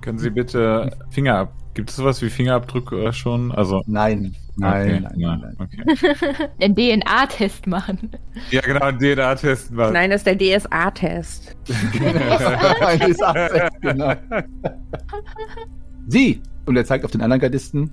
[0.00, 3.52] Können Sie bitte Finger Gibt es sowas wie Fingerabdrücke schon?
[3.52, 3.82] Also.
[3.86, 5.68] Nein, nein, okay, nein, nein, nein.
[5.68, 6.48] Okay.
[6.60, 8.10] Den DNA-Test machen.
[8.50, 9.92] Ja, genau, einen DNA-Test machen.
[9.92, 11.56] Nein, das ist der DSA-Test.
[12.80, 14.14] Ein DSA-Test, genau.
[16.08, 17.92] Sie, und er zeigt auf den anderen Gardisten,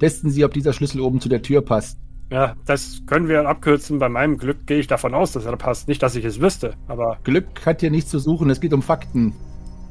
[0.00, 1.98] testen Sie, ob dieser Schlüssel oben zu der Tür passt.
[2.30, 3.98] Ja, das können wir abkürzen.
[3.98, 5.86] Bei meinem Glück gehe ich davon aus, dass er passt.
[5.86, 8.82] Nicht, dass ich es wüsste, aber Glück hat hier nichts zu suchen, es geht um
[8.82, 9.32] Fakten.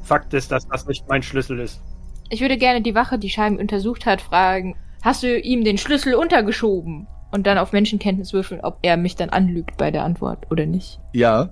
[0.02, 1.80] Fakt ist, dass das nicht mein Schlüssel ist.
[2.28, 6.14] Ich würde gerne die Wache, die Scheiben untersucht hat, fragen, hast du ihm den Schlüssel
[6.14, 7.06] untergeschoben?
[7.32, 11.00] Und dann auf Menschenkenntnis würfeln, ob er mich dann anlügt bei der Antwort oder nicht.
[11.12, 11.50] Ja,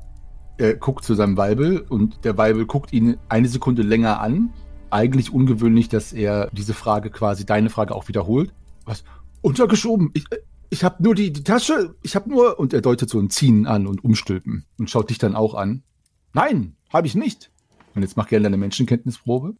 [0.56, 4.52] er guckt zu seinem Weibel und der Weibel guckt ihn eine Sekunde länger an.
[4.90, 8.54] Eigentlich ungewöhnlich, dass er diese Frage quasi, deine Frage auch wiederholt.
[8.84, 9.04] Was?
[9.42, 10.10] Untergeschoben?
[10.14, 10.24] Ich,
[10.70, 13.66] ich habe nur die, die Tasche, ich habe nur, und er deutet so ein Ziehen
[13.66, 15.82] an und Umstülpen und schaut dich dann auch an.
[16.32, 17.50] Nein, habe ich nicht.
[17.94, 19.54] Und jetzt mach gerne deine Menschenkenntnisprobe.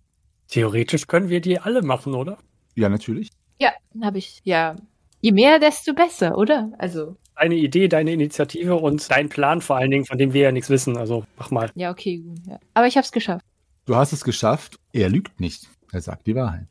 [0.48, 2.38] Theoretisch können wir die alle machen, oder?
[2.74, 3.30] Ja, natürlich.
[3.58, 3.70] Ja,
[4.02, 4.40] habe ich.
[4.44, 4.76] Ja.
[5.20, 6.72] Je mehr, desto besser, oder?
[6.78, 10.52] Also, Deine Idee, deine Initiative und dein Plan vor allen Dingen, von dem wir ja
[10.52, 10.96] nichts wissen.
[10.96, 11.70] Also mach mal.
[11.74, 12.38] ja, okay, gut.
[12.46, 12.60] Ja.
[12.74, 13.44] Aber ich habe es geschafft.
[13.86, 14.78] Du hast es geschafft.
[14.92, 15.68] Er lügt nicht.
[15.92, 16.66] Er sagt die Wahrheit.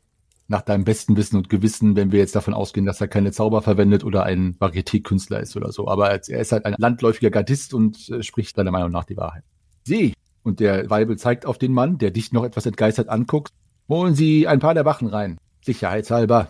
[0.48, 3.60] Nach deinem besten Wissen und Gewissen, wenn wir jetzt davon ausgehen, dass er keine Zauber
[3.62, 5.86] verwendet oder ein Varieté-Künstler ist oder so.
[5.88, 9.44] Aber er ist halt ein landläufiger Gardist und äh, spricht deiner Meinung nach die Wahrheit.
[9.84, 10.14] Sie.
[10.42, 13.52] Und der Weibel zeigt auf den Mann, der dich noch etwas entgeistert anguckt.
[13.88, 15.38] Holen Sie ein paar der Wachen rein.
[15.64, 16.48] Sicherheitshalber.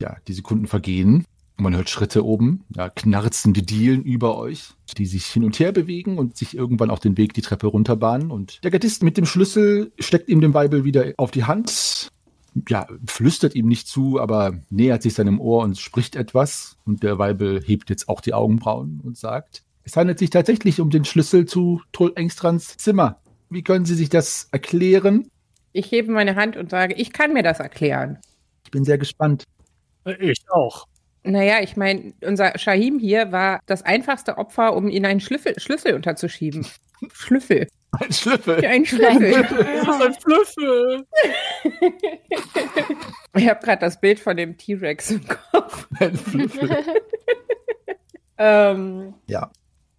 [0.00, 1.24] Ja, die Sekunden vergehen.
[1.56, 6.18] Man hört Schritte oben, ja, knarzende Dielen über euch, die sich hin und her bewegen
[6.18, 8.32] und sich irgendwann auch den Weg die Treppe runterbahnen.
[8.32, 12.08] Und der Gardist mit dem Schlüssel steckt ihm den Weibel wieder auf die Hand.
[12.68, 16.78] Ja, flüstert ihm nicht zu, aber nähert sich seinem Ohr und spricht etwas.
[16.84, 20.90] Und der Weibel hebt jetzt auch die Augenbrauen und sagt, es handelt sich tatsächlich um
[20.90, 23.20] den Schlüssel zu Troll Engstrands Zimmer.
[23.50, 25.28] Wie können Sie sich das erklären?
[25.72, 28.18] Ich hebe meine Hand und sage, ich kann mir das erklären.
[28.64, 29.44] Ich bin sehr gespannt.
[30.18, 30.86] Ich auch.
[31.24, 35.94] Naja, ich meine, unser Shahim hier war das einfachste Opfer, um ihn einen Schlüssel, Schlüssel
[35.94, 36.66] unterzuschieben.
[37.12, 37.68] Schlüssel.
[37.92, 38.64] Ein Schlüssel.
[38.64, 39.32] Ein Schlüssel.
[39.32, 41.06] Das ist ein Flüffel.
[43.34, 45.88] Ich habe gerade das Bild von dem T-Rex im Kopf.
[45.98, 46.68] Ein Schlüssel.
[48.38, 49.50] Ähm, Ja.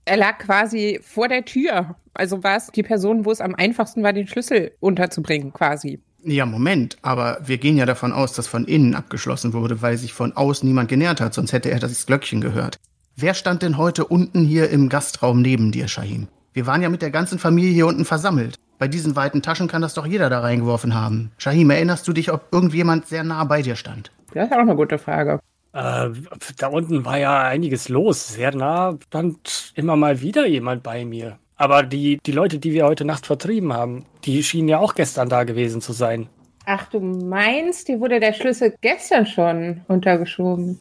[0.06, 1.96] Er lag quasi vor der Tür.
[2.14, 6.00] Also war es die Person, wo es am einfachsten war, den Schlüssel unterzubringen, quasi.
[6.26, 10.14] Ja, Moment, aber wir gehen ja davon aus, dass von innen abgeschlossen wurde, weil sich
[10.14, 12.78] von außen niemand genähert hat, sonst hätte er das Glöckchen gehört.
[13.16, 16.28] Wer stand denn heute unten hier im Gastraum neben dir, Shahim?
[16.54, 18.56] Wir waren ja mit der ganzen Familie hier unten versammelt.
[18.80, 21.32] Bei diesen weiten Taschen kann das doch jeder da reingeworfen haben.
[21.38, 24.12] Shahim, erinnerst du dich, ob irgendjemand sehr nah bei dir stand?
[24.34, 25.40] Das ist auch eine gute Frage.
[25.74, 26.10] Äh,
[26.58, 28.28] da unten war ja einiges los.
[28.30, 31.40] Sehr nah stand immer mal wieder jemand bei mir.
[31.56, 35.30] Aber die, die Leute, die wir heute Nacht vertrieben haben, die schienen ja auch gestern
[35.30, 36.30] da gewesen zu sein.
[36.66, 40.80] Ach, du meinst, dir wurde der Schlüssel gestern schon untergeschoben?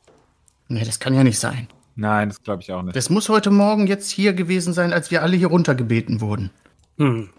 [0.68, 1.68] Nee, das kann ja nicht sein.
[1.96, 2.96] Nein, das glaube ich auch nicht.
[2.96, 6.50] Das muss heute Morgen jetzt hier gewesen sein, als wir alle hier runtergebeten wurden.
[6.98, 7.31] Hm.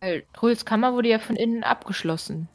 [0.00, 2.48] Weil Trulls Kammer wurde ja von innen abgeschlossen.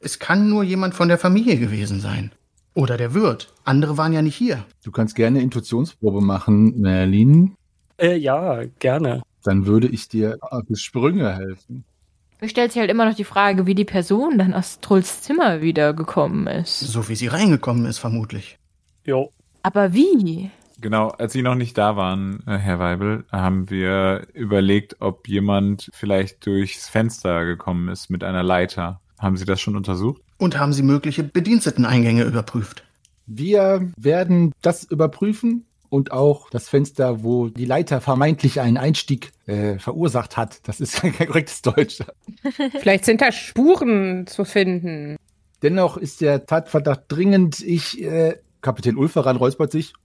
[0.00, 2.32] Es kann nur jemand von der Familie gewesen sein.
[2.78, 3.52] Oder der Wirt.
[3.64, 4.64] Andere waren ja nicht hier.
[4.84, 7.56] Du kannst gerne Intuitionsprobe machen, Merlin.
[8.00, 9.22] Äh, ja, gerne.
[9.42, 11.82] Dann würde ich dir auf die Sprünge helfen.
[12.40, 15.60] Mir stellt sich halt immer noch die Frage, wie die Person dann aus Trulls Zimmer
[15.60, 16.78] wieder gekommen ist.
[16.78, 18.60] So wie sie reingekommen ist, vermutlich.
[19.04, 19.32] Jo.
[19.64, 20.52] Aber wie?
[20.80, 25.90] Genau, als Sie noch nicht da waren, äh, Herr Weibel, haben wir überlegt, ob jemand
[25.92, 29.00] vielleicht durchs Fenster gekommen ist mit einer Leiter.
[29.18, 30.22] Haben Sie das schon untersucht?
[30.38, 32.84] Und haben sie mögliche Bediensteteneingänge überprüft.
[33.26, 39.78] Wir werden das überprüfen und auch das Fenster, wo die Leiter vermeintlich einen Einstieg äh,
[39.78, 40.66] verursacht hat.
[40.66, 41.98] Das ist kein korrektes Deutsch.
[42.80, 45.16] Vielleicht sind da Spuren zu finden.
[45.62, 47.60] Dennoch ist der Tatverdacht dringend.
[47.60, 49.92] Ich, äh, Kapitän Ulferan räuspert sich.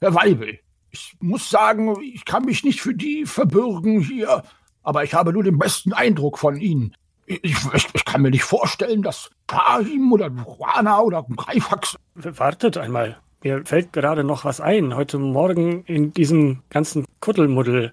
[0.00, 0.58] Herr Weibel,
[0.90, 4.42] ich muss sagen, ich kann mich nicht für die verbürgen hier,
[4.82, 6.94] aber ich habe nur den besten Eindruck von Ihnen.
[7.26, 13.16] Ich, ich, ich kann mir nicht vorstellen, dass Kahim oder Ruana oder Greifax Wartet einmal.
[13.42, 14.94] Mir fällt gerade noch was ein.
[14.94, 17.92] Heute Morgen in diesem ganzen Kuddelmuddel.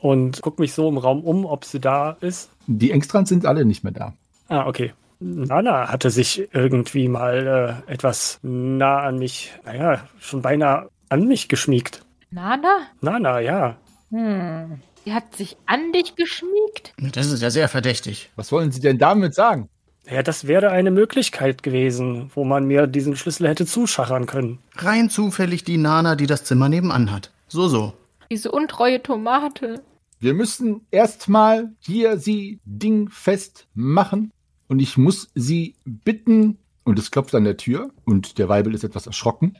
[0.00, 2.50] Und guck mich so im Raum um, ob sie da ist.
[2.66, 4.14] Die Engstrands sind alle nicht mehr da.
[4.48, 4.92] Ah, okay.
[5.20, 11.48] Nana hatte sich irgendwie mal äh, etwas nah an mich, naja, schon beinahe an mich
[11.48, 12.04] geschmiegt.
[12.30, 12.78] Nana?
[13.00, 13.76] Nana, ja.
[14.10, 14.80] Hm.
[15.04, 16.92] Sie hat sich an dich geschmiegt?
[16.98, 18.30] Das ist ja sehr verdächtig.
[18.36, 19.68] Was wollen Sie denn damit sagen?
[20.10, 24.58] Ja, das wäre eine Möglichkeit gewesen, wo man mir diesen Schlüssel hätte zuschachern können.
[24.76, 27.30] Rein zufällig die Nana, die das Zimmer nebenan hat.
[27.46, 27.92] So, so.
[28.30, 29.82] Diese untreue Tomate.
[30.20, 34.32] Wir müssen erstmal hier Sie dingfest machen
[34.66, 38.84] und ich muss Sie bitten und es klopft an der Tür und der Weibel ist
[38.84, 39.58] etwas erschrocken.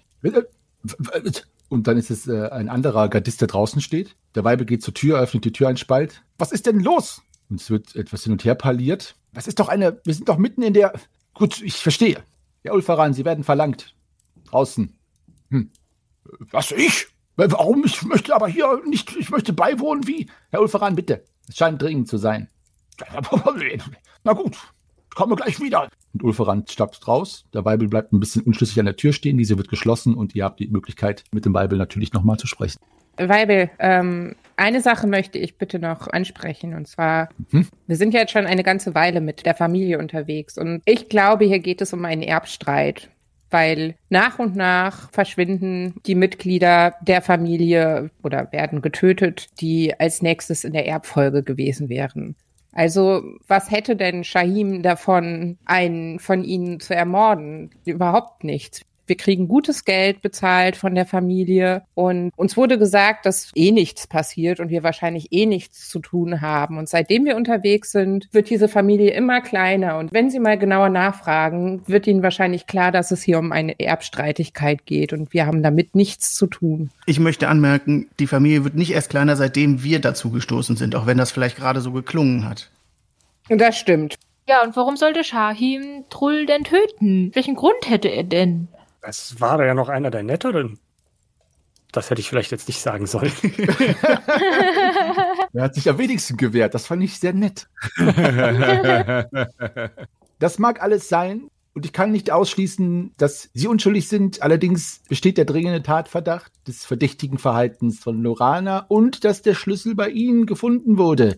[1.68, 4.16] Und dann ist es äh, ein anderer Gardist, der draußen steht.
[4.34, 6.22] Der Weibel geht zur Tür, öffnet die Tür einen Spalt.
[6.38, 7.22] Was ist denn los?
[7.50, 9.16] Und es wird etwas hin und her parliert.
[9.34, 10.92] Das ist doch eine, wir sind doch mitten in der,
[11.34, 12.22] gut, ich verstehe.
[12.62, 13.94] Herr Ulfaran, Sie werden verlangt.
[14.46, 14.96] Draußen.
[15.50, 15.70] Hm.
[16.50, 17.06] Was, ich?
[17.36, 17.84] Warum?
[17.84, 20.06] Ich möchte aber hier nicht, ich möchte beiwohnen.
[20.06, 20.28] Wie?
[20.50, 21.24] Herr Ulfaran, bitte.
[21.48, 22.48] Es scheint dringend zu sein.
[24.24, 24.56] Na gut,
[25.14, 25.88] komme gleich wieder.
[26.14, 27.44] Und Ulferan stapft raus.
[27.52, 29.38] Der Weibel bleibt ein bisschen unschlüssig an der Tür stehen.
[29.38, 32.78] Diese wird geschlossen und ihr habt die Möglichkeit, mit dem Weibel natürlich nochmal zu sprechen.
[33.16, 36.74] Weibel, ähm, eine Sache möchte ich bitte noch ansprechen.
[36.74, 37.66] Und zwar, Mhm.
[37.86, 40.56] wir sind ja jetzt schon eine ganze Weile mit der Familie unterwegs.
[40.56, 43.10] Und ich glaube, hier geht es um einen Erbstreit.
[43.50, 50.64] Weil nach und nach verschwinden die Mitglieder der Familie oder werden getötet, die als nächstes
[50.64, 52.36] in der Erbfolge gewesen wären.
[52.78, 57.70] Also, was hätte denn Shahim davon, einen von ihnen zu ermorden?
[57.84, 58.82] Überhaupt nichts.
[59.08, 64.06] Wir kriegen gutes Geld bezahlt von der Familie und uns wurde gesagt, dass eh nichts
[64.06, 66.76] passiert und wir wahrscheinlich eh nichts zu tun haben.
[66.76, 69.96] Und seitdem wir unterwegs sind, wird diese Familie immer kleiner.
[69.96, 73.80] Und wenn Sie mal genauer nachfragen, wird Ihnen wahrscheinlich klar, dass es hier um eine
[73.80, 76.90] Erbstreitigkeit geht und wir haben damit nichts zu tun.
[77.06, 81.06] Ich möchte anmerken, die Familie wird nicht erst kleiner, seitdem wir dazu gestoßen sind, auch
[81.06, 82.70] wenn das vielleicht gerade so geklungen hat.
[83.48, 84.16] Und das stimmt.
[84.46, 87.30] Ja, und warum sollte Shahim Trull denn töten?
[87.34, 88.68] Welchen Grund hätte er denn?
[89.00, 90.78] Es war ja noch einer der Netteren.
[91.92, 93.32] Das hätte ich vielleicht jetzt nicht sagen sollen.
[95.54, 96.74] Er hat sich am wenigsten gewehrt.
[96.74, 97.68] Das fand ich sehr nett.
[100.40, 101.50] Das mag alles sein.
[101.74, 104.42] Und ich kann nicht ausschließen, dass Sie unschuldig sind.
[104.42, 110.10] Allerdings besteht der dringende Tatverdacht des verdächtigen Verhaltens von Lorana und dass der Schlüssel bei
[110.10, 111.36] Ihnen gefunden wurde.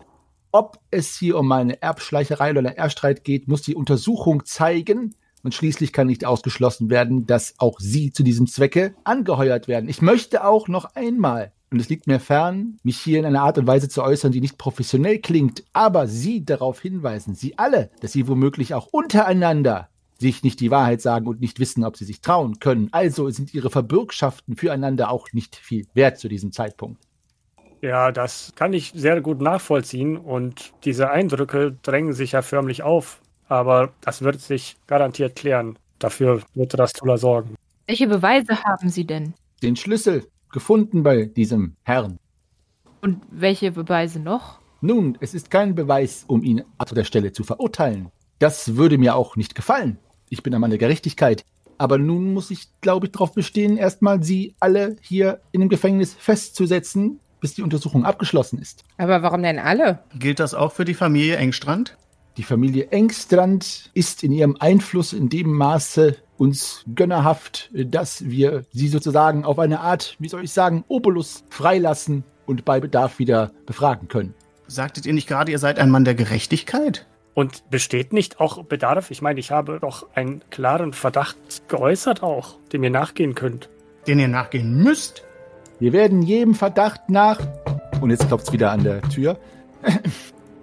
[0.51, 5.15] Ob es hier um eine Erbschleicherei oder einen Erbstreit geht, muss die Untersuchung zeigen.
[5.43, 9.89] Und schließlich kann nicht ausgeschlossen werden, dass auch Sie zu diesem Zwecke angeheuert werden.
[9.89, 13.57] Ich möchte auch noch einmal, und es liegt mir fern, mich hier in einer Art
[13.57, 18.11] und Weise zu äußern, die nicht professionell klingt, aber Sie darauf hinweisen, Sie alle, dass
[18.11, 19.89] Sie womöglich auch untereinander
[20.21, 22.87] sich nicht die Wahrheit sagen und nicht wissen, ob sie sich trauen können.
[22.91, 27.01] Also sind ihre Verbürgschaften füreinander auch nicht viel wert zu diesem Zeitpunkt.
[27.81, 33.21] Ja, das kann ich sehr gut nachvollziehen und diese Eindrücke drängen sich ja förmlich auf.
[33.51, 35.77] Aber das wird sich garantiert klären.
[35.99, 37.55] Dafür wird Rastula sorgen.
[37.85, 39.33] Welche Beweise haben Sie denn?
[39.61, 42.17] Den Schlüssel gefunden bei diesem Herrn.
[43.01, 44.59] Und welche Beweise noch?
[44.79, 48.07] Nun, es ist kein Beweis, um ihn ab der Stelle zu verurteilen.
[48.39, 49.97] Das würde mir auch nicht gefallen.
[50.29, 51.43] Ich bin ein Mann der Gerechtigkeit.
[51.77, 56.13] Aber nun muss ich, glaube ich, darauf bestehen, erstmal Sie alle hier in dem Gefängnis
[56.13, 58.85] festzusetzen, bis die Untersuchung abgeschlossen ist.
[58.97, 59.99] Aber warum denn alle?
[60.17, 61.97] Gilt das auch für die Familie Engstrand?
[62.41, 68.87] Die Familie Engstrand ist in ihrem Einfluss in dem Maße uns gönnerhaft, dass wir sie
[68.87, 74.07] sozusagen auf eine Art, wie soll ich sagen, Obolus freilassen und bei Bedarf wieder befragen
[74.07, 74.33] können.
[74.65, 77.05] Sagtet ihr nicht gerade, ihr seid ein Mann der Gerechtigkeit?
[77.35, 79.11] Und besteht nicht auch Bedarf?
[79.11, 83.69] Ich meine, ich habe doch einen klaren Verdacht geäußert auch, dem ihr nachgehen könnt.
[84.07, 85.23] Den ihr nachgehen müsst?
[85.77, 87.39] Wir werden jedem Verdacht nach.
[88.01, 89.37] Und jetzt klopft's wieder an der Tür.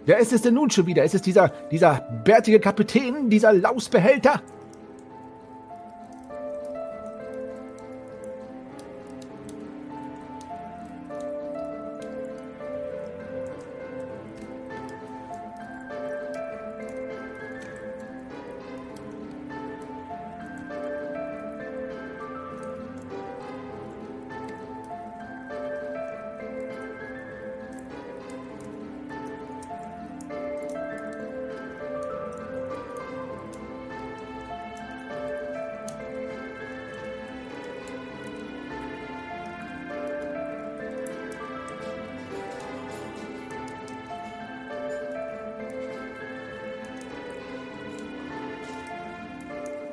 [0.09, 1.05] Wer ist es denn nun schon wieder?
[1.05, 4.41] Ist es dieser, dieser bärtige Kapitän, dieser Lausbehälter?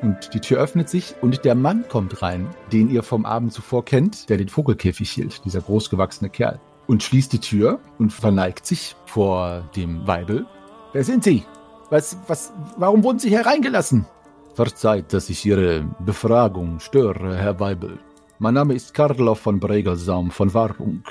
[0.06, 3.84] Und die Tür öffnet sich und der Mann kommt rein, den ihr vom Abend zuvor
[3.84, 6.60] kennt, der den Vogelkäfig hielt, dieser großgewachsene Kerl.
[6.86, 10.46] Und schließt die Tür und verneigt sich vor dem Weibel.
[10.94, 11.44] Wer sind Sie?
[11.90, 14.06] Was, was, warum wurden Sie hereingelassen?
[14.54, 17.98] Verzeiht, dass ich Ihre Befragung störe, Herr Weibel.
[18.38, 21.04] Mein Name ist Karloff von Bregelsaum von Warung.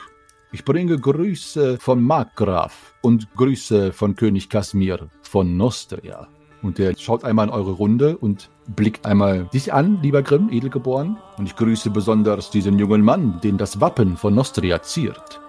[0.52, 6.28] Ich bringe Grüße von Markgraf und Grüße von König Kasimir von Nostria.
[6.64, 11.18] Und er schaut einmal in eure Runde und blickt einmal dich an, lieber Grimm, edelgeboren.
[11.36, 15.42] Und ich grüße besonders diesen jungen Mann, den das Wappen von Nostria ziert.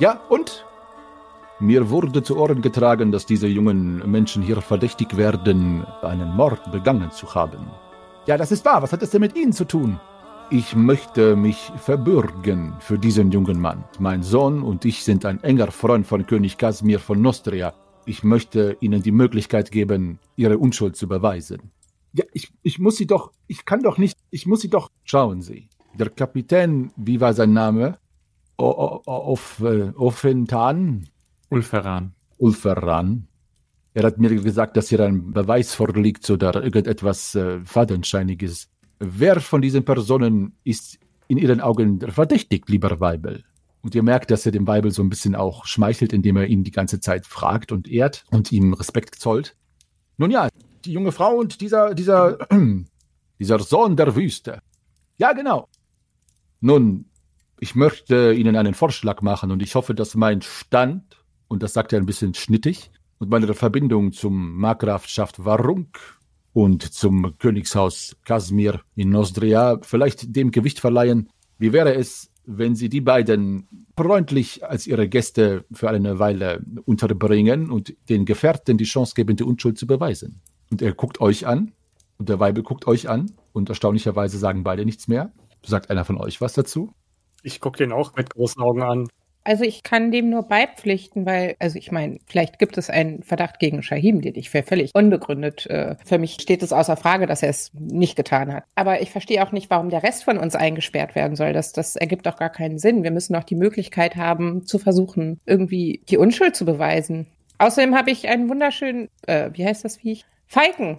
[0.00, 0.66] Ja, und?
[1.60, 7.12] Mir wurde zu Ohren getragen, dass diese jungen Menschen hier verdächtig werden, einen Mord begangen
[7.12, 7.70] zu haben.
[8.26, 8.82] Ja, das ist wahr.
[8.82, 10.00] Was hat das denn mit Ihnen zu tun?
[10.50, 13.84] Ich möchte mich verbürgen für diesen jungen Mann.
[14.00, 17.72] Mein Sohn und ich sind ein enger Freund von König Kasimir von Nostria.
[18.10, 21.70] Ich möchte Ihnen die Möglichkeit geben, Ihre Unschuld zu beweisen.
[22.12, 24.88] Ja, ich, ich muss Sie doch, ich kann doch nicht, ich muss Sie doch.
[25.04, 27.98] Schauen Sie, der Kapitän, wie war sein Name?
[28.58, 31.08] O, o, auf äh, Offentan?
[31.50, 32.12] Ulferan.
[32.38, 33.28] Ulferan.
[33.94, 38.68] Er hat mir gesagt, dass hier ein Beweis vorliegt oder irgendetwas äh, Fadenscheiniges.
[38.98, 40.98] Wer von diesen Personen ist
[41.28, 43.44] in Ihren Augen verdächtig, lieber Weibel?
[43.82, 46.64] Und ihr merkt, dass er dem Weibel so ein bisschen auch schmeichelt, indem er ihn
[46.64, 49.56] die ganze Zeit fragt und ehrt und ihm Respekt zollt.
[50.18, 50.48] Nun ja,
[50.84, 52.38] die junge Frau und dieser, dieser,
[53.38, 54.60] dieser Sohn der Wüste.
[55.18, 55.68] Ja, genau.
[56.60, 57.06] Nun,
[57.58, 61.92] ich möchte Ihnen einen Vorschlag machen und ich hoffe, dass mein Stand, und das sagt
[61.92, 65.98] er ein bisschen schnittig, und meine Verbindung zum Markgrafschaft Warunk
[66.52, 71.28] und zum Königshaus Kasimir in Nostria vielleicht dem Gewicht verleihen.
[71.58, 77.70] Wie wäre es, wenn Sie die beiden freundlich als Ihre Gäste für eine Weile unterbringen
[77.70, 80.40] und den Gefährten die Chance geben, die Unschuld zu beweisen?
[80.70, 81.72] Und er guckt euch an
[82.18, 85.32] und der Weibel guckt euch an und erstaunlicherweise sagen beide nichts mehr.
[85.64, 86.92] Sagt einer von euch was dazu?
[87.42, 89.08] Ich gucke den auch mit großen Augen an.
[89.42, 93.58] Also ich kann dem nur beipflichten, weil, also ich meine, vielleicht gibt es einen Verdacht
[93.58, 97.42] gegen Shahim, den ich für völlig unbegründet, äh, für mich steht es außer Frage, dass
[97.42, 98.64] er es nicht getan hat.
[98.74, 101.52] Aber ich verstehe auch nicht, warum der Rest von uns eingesperrt werden soll.
[101.52, 103.02] Das, das ergibt doch gar keinen Sinn.
[103.02, 107.26] Wir müssen doch die Möglichkeit haben, zu versuchen, irgendwie die Unschuld zu beweisen.
[107.58, 110.24] Außerdem habe ich einen wunderschönen, äh, wie heißt das Viech?
[110.46, 110.98] Falken.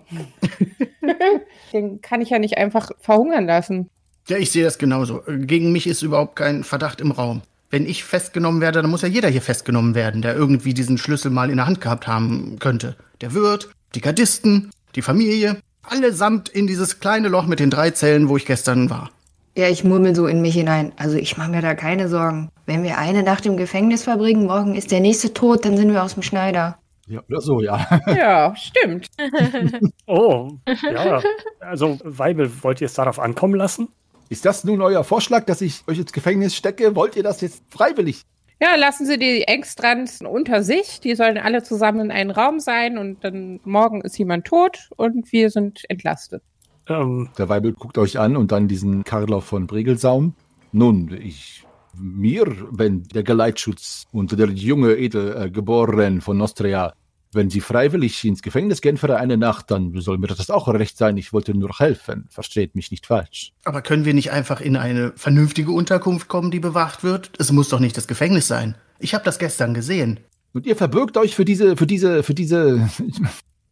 [1.74, 3.89] den kann ich ja nicht einfach verhungern lassen.
[4.28, 5.22] Ja, ich sehe das genauso.
[5.28, 7.42] Gegen mich ist überhaupt kein Verdacht im Raum.
[7.72, 11.32] Wenn ich festgenommen werde, dann muss ja jeder hier festgenommen werden, der irgendwie diesen Schlüssel
[11.32, 12.98] mal in der Hand gehabt haben könnte.
[13.22, 18.28] Der Wirt, die Gardisten, die Familie, allesamt in dieses kleine Loch mit den drei Zellen,
[18.28, 19.10] wo ich gestern war.
[19.56, 20.92] Ja, ich murmel so in mich hinein.
[20.98, 22.50] Also ich mache mir da keine Sorgen.
[22.66, 26.04] Wenn wir eine Nacht im Gefängnis verbringen, morgen ist der nächste tot, dann sind wir
[26.04, 26.78] aus dem Schneider.
[27.08, 27.86] Ja, oder so, ja.
[28.08, 29.08] Ja, stimmt.
[30.08, 31.22] Oh, ja.
[31.60, 33.90] Also, Weibel, wollt ihr es darauf ankommen lassen?
[34.32, 36.96] Ist das nun euer Vorschlag, dass ich euch ins Gefängnis stecke?
[36.96, 38.22] Wollt ihr das jetzt freiwillig?
[38.62, 41.02] Ja, lassen Sie die Engstrands unter sich.
[41.02, 45.30] Die sollen alle zusammen in einem Raum sein und dann morgen ist jemand tot und
[45.34, 46.44] wir sind entlastet.
[46.88, 50.34] Ähm, Der Weibel guckt euch an und dann diesen Karloff von Bregelsaum.
[50.72, 56.94] Nun, ich, mir, wenn der Geleitschutz und der junge Edelgeboren von Nostria,
[57.34, 60.98] wenn sie freiwillig ins Gefängnis gehen für eine Nacht, dann soll mir das auch recht
[60.98, 61.18] sein.
[61.18, 62.28] Ich wollte nur helfen.
[62.30, 63.54] Versteht mich nicht falsch.
[63.64, 67.32] Aber können wir nicht einfach in eine vernünftige Unterkunft kommen, die bewacht wird?
[67.38, 68.76] Es muss doch nicht das Gefängnis sein.
[69.00, 70.20] Ich habe das gestern gesehen.
[70.54, 72.90] Und ihr verbürgt euch für diese, für diese, für diese.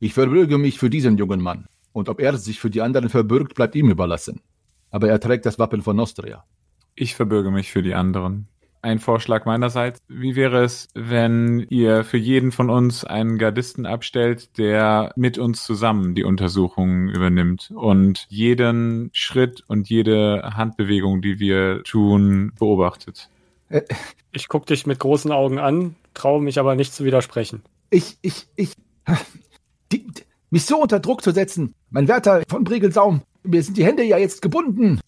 [0.02, 1.66] Ich verbürge mich für diesen jungen Mann.
[1.92, 4.40] Und ob er sich für die anderen verbürgt, bleibt ihm überlassen.
[4.92, 6.46] Aber er trägt das Wappen von Nostria.
[6.96, 8.48] Ich verbürge mich für die anderen.
[8.82, 10.00] Ein Vorschlag meinerseits.
[10.08, 15.64] Wie wäre es, wenn ihr für jeden von uns einen Gardisten abstellt, der mit uns
[15.64, 23.30] zusammen die Untersuchungen übernimmt und jeden Schritt und jede Handbewegung, die wir tun, beobachtet?
[24.32, 27.64] ich gucke dich mit großen Augen an, traue mich aber nicht zu widersprechen.
[27.90, 28.74] Ich, ich, ich.
[29.92, 33.86] Die, die, mich so unter Druck zu setzen, mein Wärter von Bregelsaum, mir sind die
[33.86, 35.00] Hände ja jetzt gebunden.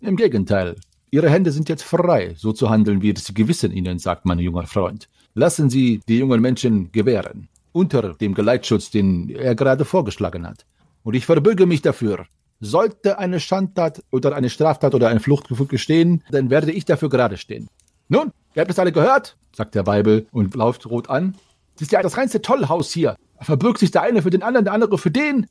[0.00, 0.76] Im Gegenteil,
[1.12, 4.66] Ihre Hände sind jetzt frei, so zu handeln, wie das Gewissen Ihnen sagt, mein junger
[4.66, 5.08] Freund.
[5.34, 10.66] Lassen Sie die jungen Menschen gewähren, unter dem Geleitschutz, den er gerade vorgeschlagen hat.
[11.02, 12.26] Und ich verbürge mich dafür.
[12.60, 17.38] Sollte eine Schandtat oder eine Straftat oder ein Fluchtgefühl gestehen, dann werde ich dafür gerade
[17.38, 17.68] stehen.
[18.08, 21.34] Nun, ihr habt es alle gehört, sagt der Weibel und läuft rot an.
[21.74, 23.16] Es ist ja das reinste Tollhaus hier.
[23.38, 25.46] Da verbirgt sich der eine für den anderen, der andere für den.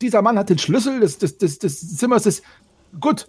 [0.00, 2.42] Dieser Mann hat den Schlüssel des, des, des, des Zimmers des.
[2.98, 3.28] Gut.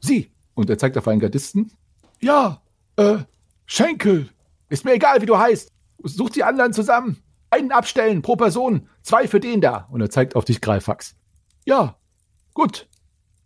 [0.00, 0.33] Sie.
[0.54, 1.72] Und er zeigt auf einen Gardisten.
[2.20, 2.62] Ja,
[2.96, 3.18] äh,
[3.66, 4.28] Schenkel.
[4.68, 5.70] Ist mir egal, wie du heißt.
[6.02, 7.18] Such die anderen zusammen.
[7.50, 8.88] Einen abstellen pro Person.
[9.02, 9.88] Zwei für den da.
[9.90, 11.16] Und er zeigt auf dich Greifax.
[11.64, 11.96] Ja,
[12.52, 12.88] gut.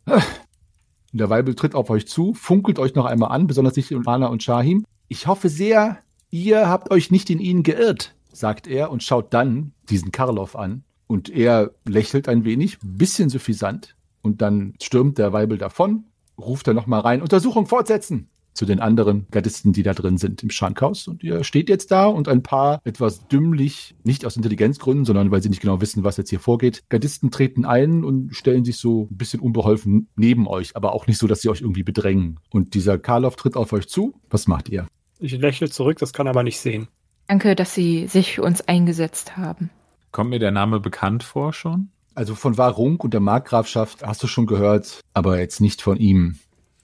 [0.06, 4.26] Und der Weibel tritt auf euch zu, funkelt euch noch einmal an, besonders sich Rana
[4.26, 4.84] und Shahim.
[5.08, 5.98] Ich hoffe sehr,
[6.30, 10.84] ihr habt euch nicht in ihn geirrt, sagt er und schaut dann diesen Karloff an.
[11.06, 13.96] Und er lächelt ein wenig, bisschen suffisant.
[14.20, 16.04] Und dann stürmt der Weibel davon,
[16.38, 18.28] ruft er nochmal rein, Untersuchung fortsetzen
[18.58, 21.06] zu den anderen Gardisten, die da drin sind im Schankhaus.
[21.06, 25.40] Und ihr steht jetzt da und ein paar etwas dümmlich, nicht aus Intelligenzgründen, sondern weil
[25.40, 26.82] sie nicht genau wissen, was jetzt hier vorgeht.
[26.88, 31.18] Gardisten treten ein und stellen sich so ein bisschen unbeholfen neben euch, aber auch nicht
[31.18, 32.40] so, dass sie euch irgendwie bedrängen.
[32.50, 34.14] Und dieser Karloff tritt auf euch zu.
[34.28, 34.88] Was macht ihr?
[35.20, 36.88] Ich lächle zurück, das kann aber nicht sehen.
[37.28, 39.70] Danke, dass Sie sich für uns eingesetzt haben.
[40.10, 41.90] Kommt mir der Name bekannt vor schon?
[42.18, 46.36] Also von Warung und der Markgrafschaft hast du schon gehört, aber jetzt nicht von ihm.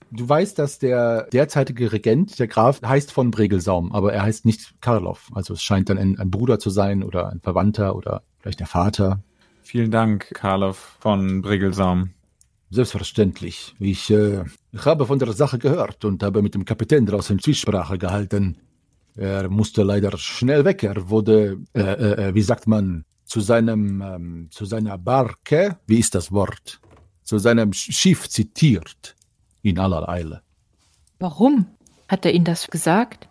[0.09, 4.79] Du weißt, dass der derzeitige Regent, der Graf, heißt von Bregelsaum, aber er heißt nicht
[4.79, 5.29] Karloff.
[5.35, 8.67] Also es scheint dann ein, ein Bruder zu sein oder ein Verwandter oder vielleicht der
[8.67, 9.25] Vater.
[9.61, 12.11] Vielen Dank, Karloff von Brigelsaum.
[12.69, 13.75] Selbstverständlich.
[13.77, 17.97] Ich, äh, ich habe von der Sache gehört und habe mit dem Kapitän draußen Zwiesprache
[17.97, 18.55] gehalten.
[19.17, 20.81] Er musste leider schnell weg.
[20.83, 26.15] Er wurde, äh, äh, wie sagt man, zu seinem, ähm, zu seiner Barke, wie ist
[26.15, 26.79] das Wort,
[27.23, 29.15] zu seinem Schiff zitiert,
[29.61, 30.41] in aller Eile.
[31.19, 31.65] Warum?
[32.07, 33.27] Hat er Ihnen das gesagt?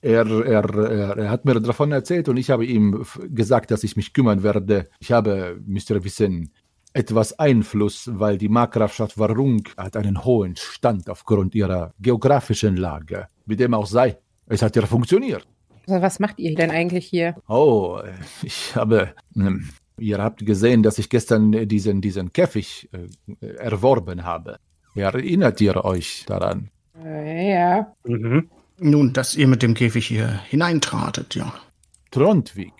[0.00, 4.12] Er, er, er, hat mir davon erzählt und ich habe ihm gesagt, dass ich mich
[4.12, 4.88] kümmern werde.
[4.98, 6.50] Ich habe, ihr wissen,
[6.92, 13.28] etwas Einfluss, weil die Markgrafschaft Warung hat einen hohen Stand aufgrund ihrer geografischen Lage.
[13.46, 15.46] Wie dem auch sei, es hat ja funktioniert.
[15.86, 17.36] Also was macht ihr denn eigentlich hier?
[17.48, 18.00] Oh,
[18.42, 19.14] ich habe.
[19.36, 19.68] ähm,
[19.98, 24.56] Ihr habt gesehen, dass ich gestern diesen, diesen Käfig äh, erworben habe.
[24.94, 26.70] Erinnert ihr euch daran?
[27.04, 27.94] Äh, ja.
[28.04, 28.50] Mhm.
[28.78, 31.54] Nun, dass ihr mit dem Käfig hier hineintratet, ja.
[32.10, 32.72] Trondwig,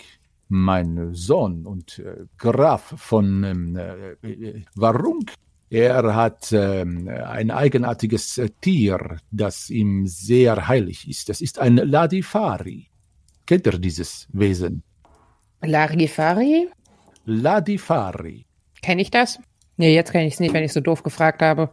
[0.48, 5.24] mein Sohn und äh, Graf von ähm, äh, äh, Warung,
[5.70, 11.28] er hat ähm, ein eigenartiges äh, Tier, das ihm sehr heilig ist.
[11.28, 12.88] Das ist ein Ladifari.
[13.46, 14.82] Kennt ihr dieses Wesen?
[15.62, 16.68] Larifari?
[17.24, 18.46] Ladifari.
[18.82, 19.38] Kenne ich das?
[19.76, 21.70] Nee, jetzt kenne ich es nicht, wenn ich so doof gefragt habe.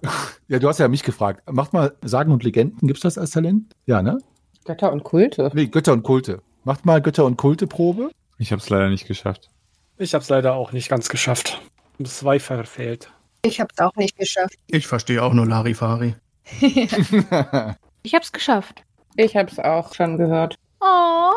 [0.48, 1.44] Ja, du hast ja mich gefragt.
[1.52, 2.88] Macht mal Sagen und Legenden.
[2.88, 3.76] Gibt's das als Talent?
[3.86, 4.18] Ja, ne?
[4.66, 5.52] Götter und Kulte.
[5.54, 6.42] Nee, Götter und Kulte.
[6.64, 8.12] Macht mal Götter und Kulte Probe.
[8.38, 9.50] Ich habe es leider nicht geschafft.
[9.98, 11.62] Ich habe es leider auch nicht ganz geschafft.
[11.98, 13.12] Um zwei verfehlt.
[13.44, 14.56] Ich habe es auch nicht geschafft.
[14.68, 16.16] Ich verstehe auch nur Larifari.
[18.02, 18.84] Ich hab's geschafft.
[19.18, 20.56] Ich habe es auch schon gehört.
[20.82, 21.32] Oh.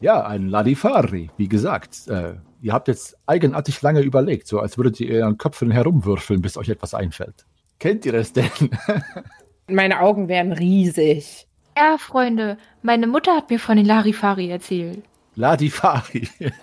[0.00, 2.08] Ja, ein Ladifari, wie gesagt.
[2.08, 6.56] Äh, ihr habt jetzt eigenartig lange überlegt, so als würdet ihr euren Köpfen herumwürfeln, bis
[6.56, 7.46] euch etwas einfällt.
[7.78, 8.50] Kennt ihr das denn?
[9.68, 11.46] Meine Augen werden riesig.
[11.76, 15.02] Ja, Freunde, meine Mutter hat mir von den Larifari erzählt.
[15.34, 16.26] Ladifari.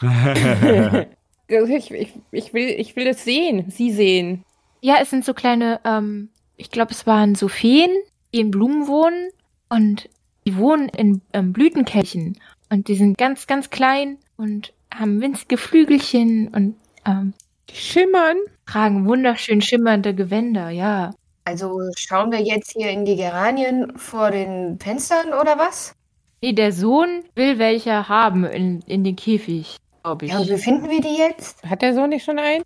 [1.48, 3.70] ich, ich, ich, will, ich will es sehen.
[3.70, 4.44] Sie sehen.
[4.80, 7.90] Ja, es sind so kleine, ähm, ich glaube, es waren so Feen,
[8.34, 9.30] die in Blumen wohnen
[9.70, 10.10] und
[10.48, 12.38] die wohnen in ähm, Blütenkelchen
[12.70, 16.74] und die sind ganz, ganz klein und haben winzige Flügelchen und
[17.04, 17.34] ähm,
[17.68, 18.38] Die schimmern.
[18.64, 21.10] tragen wunderschön schimmernde Gewänder, ja.
[21.44, 25.92] Also schauen wir jetzt hier in die Geranien vor den Fenstern oder was?
[26.40, 30.32] Nee, der Sohn will welche haben in, in den Käfig, glaube ich.
[30.32, 31.62] Ja, und wie finden wir die jetzt?
[31.64, 32.62] Hat der Sohn nicht schon einen?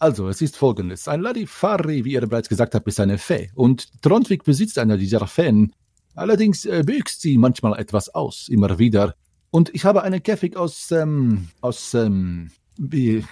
[0.00, 1.06] Also, es ist folgendes.
[1.06, 3.50] Ein Ladifari, wie ihr bereits gesagt habt, ist eine Fee.
[3.54, 5.72] Und Trondwig besitzt eine dieser Feen.
[6.14, 9.14] Allerdings äh, büxt sie manchmal etwas aus, immer wieder.
[9.50, 13.24] Und ich habe einen Käfig aus, ähm, aus, ähm, wie,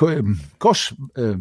[0.00, 1.36] ähm, Kosch, äh,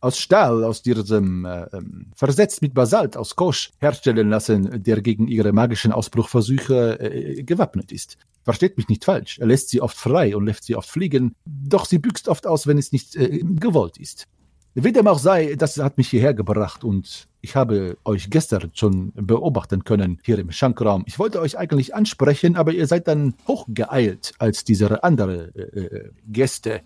[0.00, 5.26] aus Stahl, aus diesem, äh, ähm, versetzt mit Basalt aus Kosch herstellen lassen, der gegen
[5.26, 8.16] ihre magischen Ausbruchversuche äh, gewappnet ist.
[8.44, 9.38] Versteht mich nicht falsch.
[9.38, 12.66] Er lässt sie oft frei und lässt sie oft fliegen, doch sie büxt oft aus,
[12.66, 14.26] wenn es nicht äh, gewollt ist.
[14.74, 19.12] Wie dem auch sei, das hat mich hierher gebracht und ich habe euch gestern schon
[19.14, 21.04] beobachten können hier im Schankraum.
[21.06, 26.10] Ich wollte euch eigentlich ansprechen, aber ihr seid dann hochgeeilt als diese andere äh, äh,
[26.26, 26.80] Gäste.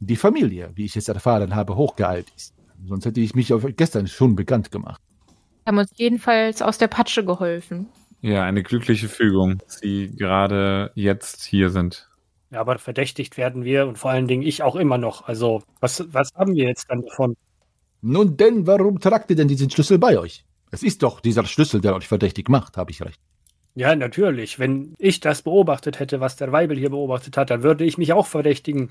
[0.00, 2.54] Die Familie, wie ich es erfahren habe, hochgeeilt ist.
[2.86, 5.00] Sonst hätte ich mich auf gestern schon bekannt gemacht.
[5.64, 7.88] Haben uns jedenfalls aus der Patsche geholfen.
[8.20, 12.08] Ja, eine glückliche Fügung, dass Sie gerade jetzt hier sind.
[12.50, 15.26] Ja, aber verdächtigt werden wir und vor allen Dingen ich auch immer noch.
[15.26, 17.36] Also, was, was haben wir jetzt dann davon?
[18.02, 20.44] Nun denn, warum tragt ihr denn diesen Schlüssel bei euch?
[20.72, 23.20] Es ist doch dieser Schlüssel, der euch verdächtig macht, habe ich recht.
[23.74, 24.58] Ja, natürlich.
[24.58, 28.12] Wenn ich das beobachtet hätte, was der Weibel hier beobachtet hat, dann würde ich mich
[28.12, 28.90] auch verdächtigen.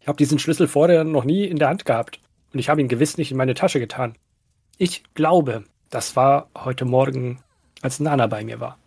[0.00, 2.20] Ich habe diesen Schlüssel vorher noch nie in der Hand gehabt.
[2.52, 4.16] Und ich habe ihn gewiss nicht in meine Tasche getan.
[4.76, 7.42] Ich glaube, das war heute Morgen,
[7.80, 8.78] als Nana bei mir war.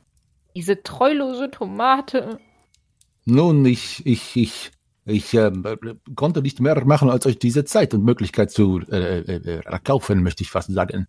[0.56, 2.40] Diese treulose Tomate.
[3.26, 4.72] Nun, ich, ich, ich,
[5.12, 5.64] ich ähm,
[6.16, 10.44] konnte nicht mehr machen, als euch diese Zeit und Möglichkeit zu äh, äh, erkaufen, möchte
[10.44, 11.08] ich fast sagen.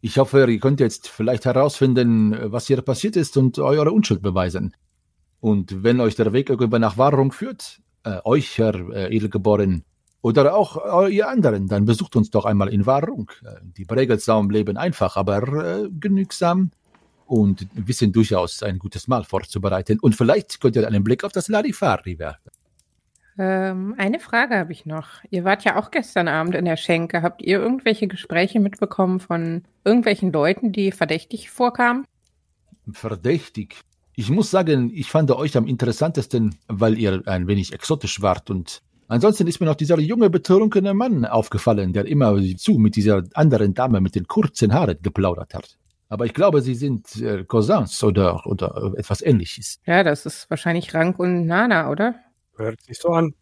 [0.00, 4.74] Ich hoffe, ihr könnt jetzt vielleicht herausfinden, was hier passiert ist und eure Unschuld beweisen.
[5.40, 9.84] Und wenn euch der Weg irgendwann nach Wahrung führt, äh, euch, Herr äh, Edelgeboren,
[10.22, 13.30] oder auch äh, ihr anderen, dann besucht uns doch einmal in Wahrung.
[13.44, 16.72] Äh, die Bregelsaum leben einfach, aber äh, genügsam
[17.26, 19.98] und wissen durchaus ein gutes Mahl vorzubereiten.
[20.00, 22.50] Und vielleicht könnt ihr einen Blick auf das Larifari werfen.
[23.38, 25.08] Ähm, eine Frage habe ich noch.
[25.30, 27.22] Ihr wart ja auch gestern Abend in der Schenke.
[27.22, 32.04] Habt ihr irgendwelche Gespräche mitbekommen von irgendwelchen Leuten, die verdächtig vorkamen?
[32.90, 33.80] Verdächtig.
[34.14, 38.82] Ich muss sagen, ich fand euch am interessantesten, weil ihr ein wenig exotisch wart und
[39.08, 43.72] Ansonsten ist mir noch dieser junge, betrunkene Mann aufgefallen, der immer zu mit dieser anderen
[43.72, 45.78] Dame mit den kurzen Haaren geplaudert hat.
[46.08, 49.80] Aber ich glaube, sie sind äh, Cousins oder, oder etwas ähnliches.
[49.86, 52.16] Ja, das ist wahrscheinlich Rank und Nana, oder?
[52.56, 53.34] Hört sich so an.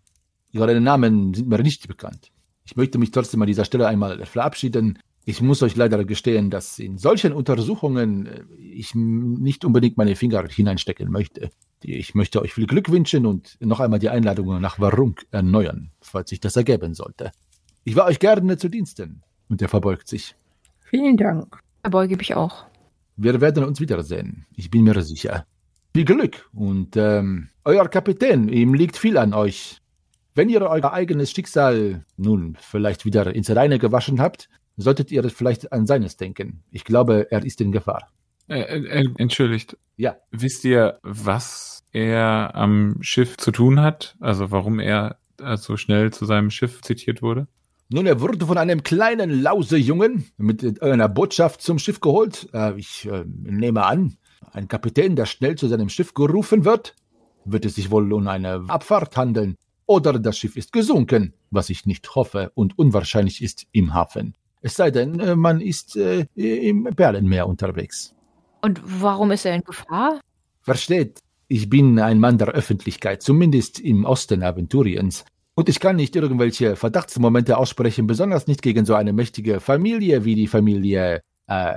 [0.51, 2.31] Ihre Namen sind mir nicht bekannt.
[2.65, 4.99] Ich möchte mich trotzdem an dieser Stelle einmal verabschieden.
[5.27, 10.47] Ich muss euch leider gestehen, dass in solchen Untersuchungen äh, ich nicht unbedingt meine Finger
[10.47, 11.51] hineinstecken möchte.
[11.83, 16.31] Ich möchte euch viel Glück wünschen und noch einmal die Einladung nach Warunk erneuern, falls
[16.31, 17.31] sich das ergeben sollte.
[17.85, 19.23] Ich war euch gerne zu Diensten.
[19.49, 20.35] Und er verbeugt sich.
[20.81, 21.61] Vielen Dank.
[21.83, 22.65] Verbeuge mich auch.
[23.17, 24.47] Wir werden uns wiedersehen.
[24.57, 25.47] Ich bin mir sicher.
[25.97, 29.79] Viel Glück und ähm, euer Kapitän, ihm liegt viel an euch.
[30.35, 35.73] Wenn ihr euer eigenes Schicksal nun vielleicht wieder ins Reine gewaschen habt, solltet ihr vielleicht
[35.73, 36.65] an seines denken.
[36.73, 38.11] Ich glaube, er ist in Gefahr.
[38.49, 39.77] Äh, äh, entschuldigt.
[39.97, 40.17] Ja.
[40.33, 44.17] Wisst ihr, was er am Schiff zu tun hat?
[44.19, 47.47] Also warum er äh, so schnell zu seinem Schiff zitiert wurde?
[47.89, 52.49] Nun, er wurde von einem kleinen Lausejungen mit einer Botschaft zum Schiff geholt.
[52.53, 54.17] Äh, ich äh, nehme an,
[54.53, 56.95] ein Kapitän, der schnell zu seinem Schiff gerufen wird.
[57.45, 59.57] Wird es sich wohl um eine Abfahrt handeln?
[59.87, 64.35] Oder das Schiff ist gesunken, was ich nicht hoffe und unwahrscheinlich ist im Hafen.
[64.63, 68.15] Es sei denn, äh, man ist äh, im Perlenmeer unterwegs.
[68.63, 70.21] Und warum ist er in Gefahr?
[70.63, 75.27] Versteht, ich bin ein Mann der Öffentlichkeit, zumindest im Osten Aventuriens.
[75.55, 80.35] Und ich kann nicht irgendwelche Verdachtsmomente aussprechen, besonders nicht gegen so eine mächtige Familie wie
[80.35, 81.75] die Familie äh,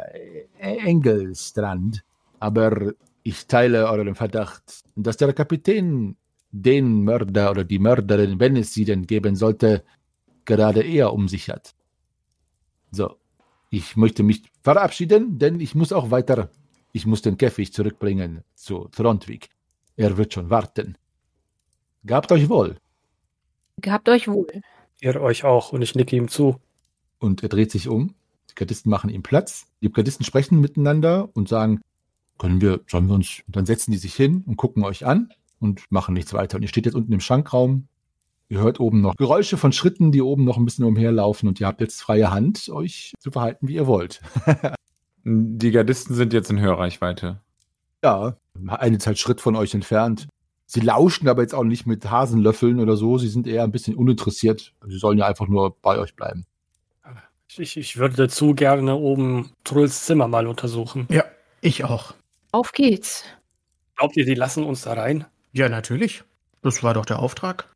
[0.58, 2.04] Engelstrand.
[2.40, 6.16] Aber ich teile euren Verdacht, dass der Kapitän
[6.52, 9.84] den Mörder oder die Mörderin, wenn es sie denn geben sollte,
[10.46, 11.76] gerade eher um sich hat.
[12.92, 13.18] So,
[13.70, 16.50] ich möchte mich verabschieden, denn ich muss auch weiter.
[16.94, 19.50] Ich muss den Käfig zurückbringen zu Trondvik.
[19.98, 20.98] Er wird schon warten.
[22.06, 22.78] Gabt euch wohl.
[23.82, 24.48] Gehabt euch wohl.
[25.02, 26.56] Ihr euch auch und ich nicke ihm zu.
[27.20, 28.16] Und er dreht sich um.
[28.50, 29.68] Die Gardisten machen ihm Platz.
[29.82, 31.82] Die Gardisten sprechen miteinander und sagen,
[32.38, 35.30] können wir, sollen wir uns, und dann setzen die sich hin und gucken euch an
[35.60, 36.58] und machen nichts weiter.
[36.58, 37.88] Und ihr steht jetzt unten im Schankraum.
[38.50, 41.68] Ihr hört oben noch Geräusche von Schritten, die oben noch ein bisschen umherlaufen und ihr
[41.68, 44.22] habt jetzt freie Hand, euch zu verhalten, wie ihr wollt.
[45.24, 47.42] Die Gardisten sind jetzt in Hörreichweite.
[48.02, 50.28] Ja, eine Zeit Schritt von euch entfernt.
[50.66, 53.18] Sie lauschen aber jetzt auch nicht mit Hasenlöffeln oder so.
[53.18, 54.74] Sie sind eher ein bisschen uninteressiert.
[54.88, 56.46] Sie sollen ja einfach nur bei euch bleiben.
[57.58, 61.08] Ich, ich würde dazu gerne oben Trulls Zimmer mal untersuchen.
[61.10, 61.24] Ja,
[61.62, 62.14] ich auch.
[62.58, 63.24] Auf geht's.
[63.98, 65.28] Glaubt ihr, die lassen uns da rein?
[65.52, 66.24] Ja, natürlich.
[66.64, 67.72] Das war doch der Auftrag.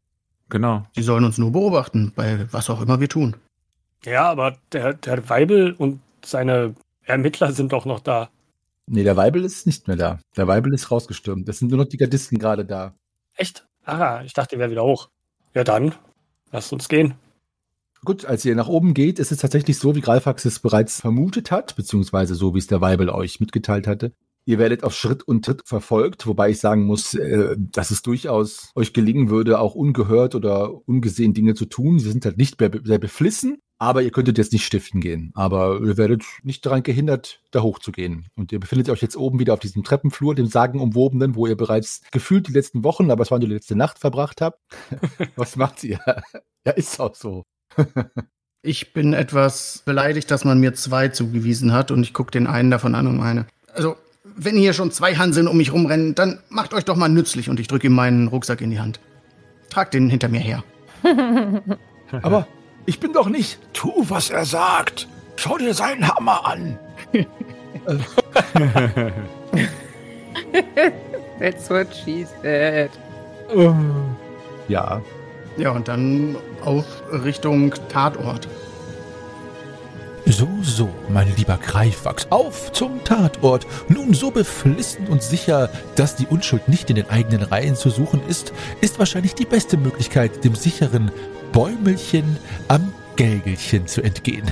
[0.49, 0.87] Genau.
[0.95, 3.35] Sie sollen uns nur beobachten, bei was auch immer wir tun.
[4.03, 6.73] Ja, aber der, der Weibel und seine
[7.03, 8.31] Ermittler sind doch noch da.
[8.87, 10.19] Nee, der Weibel ist nicht mehr da.
[10.35, 11.47] Der Weibel ist rausgestürmt.
[11.47, 12.95] Das sind nur noch die Gardisten gerade da.
[13.35, 13.67] Echt?
[13.85, 15.09] Ah, ich dachte, die wäre wieder hoch.
[15.53, 15.93] Ja dann,
[16.51, 17.13] lasst uns gehen.
[18.03, 21.51] Gut, als ihr nach oben geht, ist es tatsächlich so, wie Greifax es bereits vermutet
[21.51, 24.11] hat, beziehungsweise so, wie es der Weibel euch mitgeteilt hatte.
[24.51, 28.69] Ihr werdet auf Schritt und Tritt verfolgt, wobei ich sagen muss, äh, dass es durchaus
[28.75, 31.99] euch gelingen würde, auch ungehört oder ungesehen Dinge zu tun.
[31.99, 35.31] Sie sind halt nicht mehr sehr beflissen, aber ihr könntet jetzt nicht stiften gehen.
[35.35, 38.27] Aber ihr werdet nicht daran gehindert, da hochzugehen.
[38.35, 42.01] Und ihr befindet euch jetzt oben wieder auf diesem Treppenflur, dem sagenumwobenen, wo ihr bereits
[42.11, 44.59] gefühlt die letzten Wochen, aber es war nur die letzte Nacht verbracht habt.
[45.37, 46.01] Was macht ihr?
[46.65, 47.43] ja, ist auch so.
[48.63, 52.69] Ich bin etwas beleidigt, dass man mir zwei zugewiesen hat und ich gucke den einen
[52.69, 53.47] davon an und meine.
[53.73, 53.95] Also,
[54.35, 57.59] wenn hier schon zwei Hanseln um mich rumrennen, dann macht euch doch mal nützlich und
[57.59, 58.99] ich drücke ihm meinen Rucksack in die Hand.
[59.69, 60.63] Tragt den hinter mir her.
[62.21, 62.47] Aber
[62.85, 63.59] ich bin doch nicht.
[63.73, 65.07] Tu, was er sagt.
[65.37, 66.77] Schau dir seinen Hammer an.
[71.39, 72.91] That's what she said.
[74.67, 75.01] Ja,
[75.57, 78.47] Ja, und dann auf Richtung Tatort.
[80.25, 83.65] So, so, mein lieber Greifax, auf zum Tatort.
[83.89, 88.21] Nun so beflissen und sicher, dass die Unschuld nicht in den eigenen Reihen zu suchen
[88.27, 91.11] ist, ist wahrscheinlich die beste Möglichkeit, dem sicheren
[91.51, 94.51] Bäumelchen am Gälgelchen zu entgehen.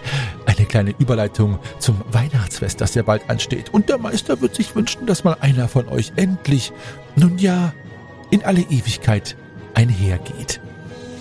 [0.46, 3.74] Eine kleine Überleitung zum Weihnachtsfest, das ja bald ansteht.
[3.74, 6.72] Und der Meister wird sich wünschen, dass mal einer von euch endlich,
[7.16, 7.72] nun ja,
[8.30, 9.36] in alle Ewigkeit
[9.74, 10.60] einhergeht.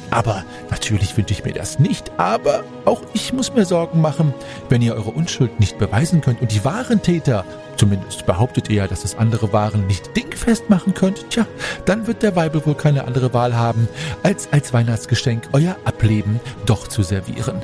[0.09, 2.11] Aber natürlich wünsche ich mir das nicht.
[2.17, 4.33] Aber auch ich muss mir Sorgen machen,
[4.69, 7.43] wenn ihr eure Unschuld nicht beweisen könnt und die wahren Täter,
[7.75, 11.29] zumindest behauptet ihr ja, dass es andere waren, nicht dingfest machen könnt.
[11.29, 11.45] Tja,
[11.85, 13.87] dann wird der Weibel wohl keine andere Wahl haben,
[14.23, 17.61] als als Weihnachtsgeschenk euer Ableben doch zu servieren.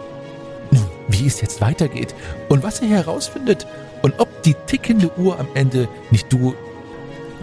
[0.71, 2.15] Nun, wie es jetzt weitergeht
[2.49, 3.67] und was ihr herausfindet
[4.01, 6.55] und ob die tickende Uhr am Ende nicht du,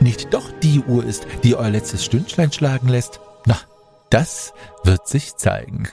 [0.00, 3.56] nicht doch die Uhr ist, die euer letztes Stündlein schlagen lässt, na,
[4.10, 4.52] Das
[4.82, 5.88] wird sich zeigen.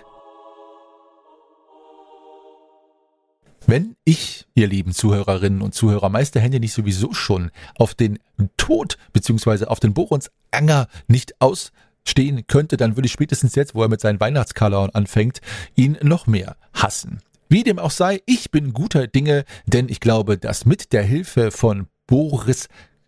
[3.68, 8.18] Wenn ich, ihr lieben Zuhörerinnen und Zuhörer, Meisterhände nicht sowieso schon auf den
[8.55, 13.84] Tod beziehungsweise auf den Borons Anger nicht ausstehen könnte, dann würde ich spätestens jetzt, wo
[13.84, 15.41] er mit seinen Weihnachtskalauern anfängt,
[15.76, 17.20] ihn noch mehr hassen.
[17.49, 21.51] Wie dem auch sei, ich bin guter Dinge, denn ich glaube, dass mit der Hilfe
[21.51, 22.68] von Boris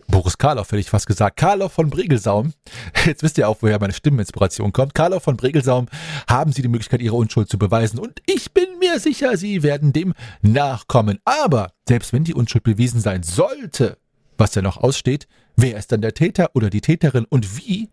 [0.09, 1.37] Boris Karloff hätte ich fast gesagt.
[1.37, 2.53] Karloff von Bregelsaum.
[3.05, 4.95] Jetzt wisst ihr auch, woher meine Stimmeninspiration kommt.
[4.95, 5.87] Karloff von Bregelsaum
[6.27, 7.99] haben Sie die Möglichkeit, Ihre Unschuld zu beweisen.
[7.99, 11.19] Und ich bin mir sicher, Sie werden dem nachkommen.
[11.25, 13.97] Aber selbst wenn die Unschuld bewiesen sein sollte,
[14.37, 17.89] was ja noch aussteht, wer ist dann der Täter oder die Täterin und wie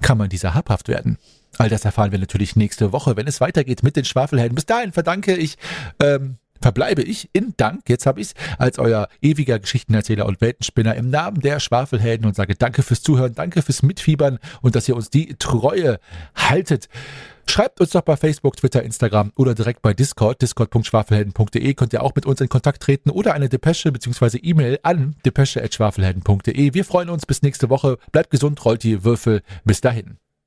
[0.00, 1.18] kann man dieser habhaft werden?
[1.56, 4.54] All das erfahren wir natürlich nächste Woche, wenn es weitergeht mit den Schwafelhelden.
[4.54, 5.56] Bis dahin verdanke ich
[6.00, 10.94] ähm, verbleibe ich in Dank, jetzt habe ich es, als euer ewiger Geschichtenerzähler und Weltenspinner
[10.94, 14.96] im Namen der Schwafelhelden und sage danke fürs Zuhören, danke fürs Mitfiebern und dass ihr
[14.96, 16.00] uns die Treue
[16.34, 16.88] haltet.
[17.46, 22.14] Schreibt uns doch bei Facebook, Twitter, Instagram oder direkt bei Discord, discord.schwafelhelden.de könnt ihr auch
[22.14, 24.38] mit uns in Kontakt treten oder eine Depesche bzw.
[24.38, 26.72] E-Mail an depesche.schwafelhelden.de.
[26.72, 27.98] Wir freuen uns bis nächste Woche.
[28.10, 29.42] Bleibt gesund, rollt die Würfel.
[29.66, 30.16] Bis dahin.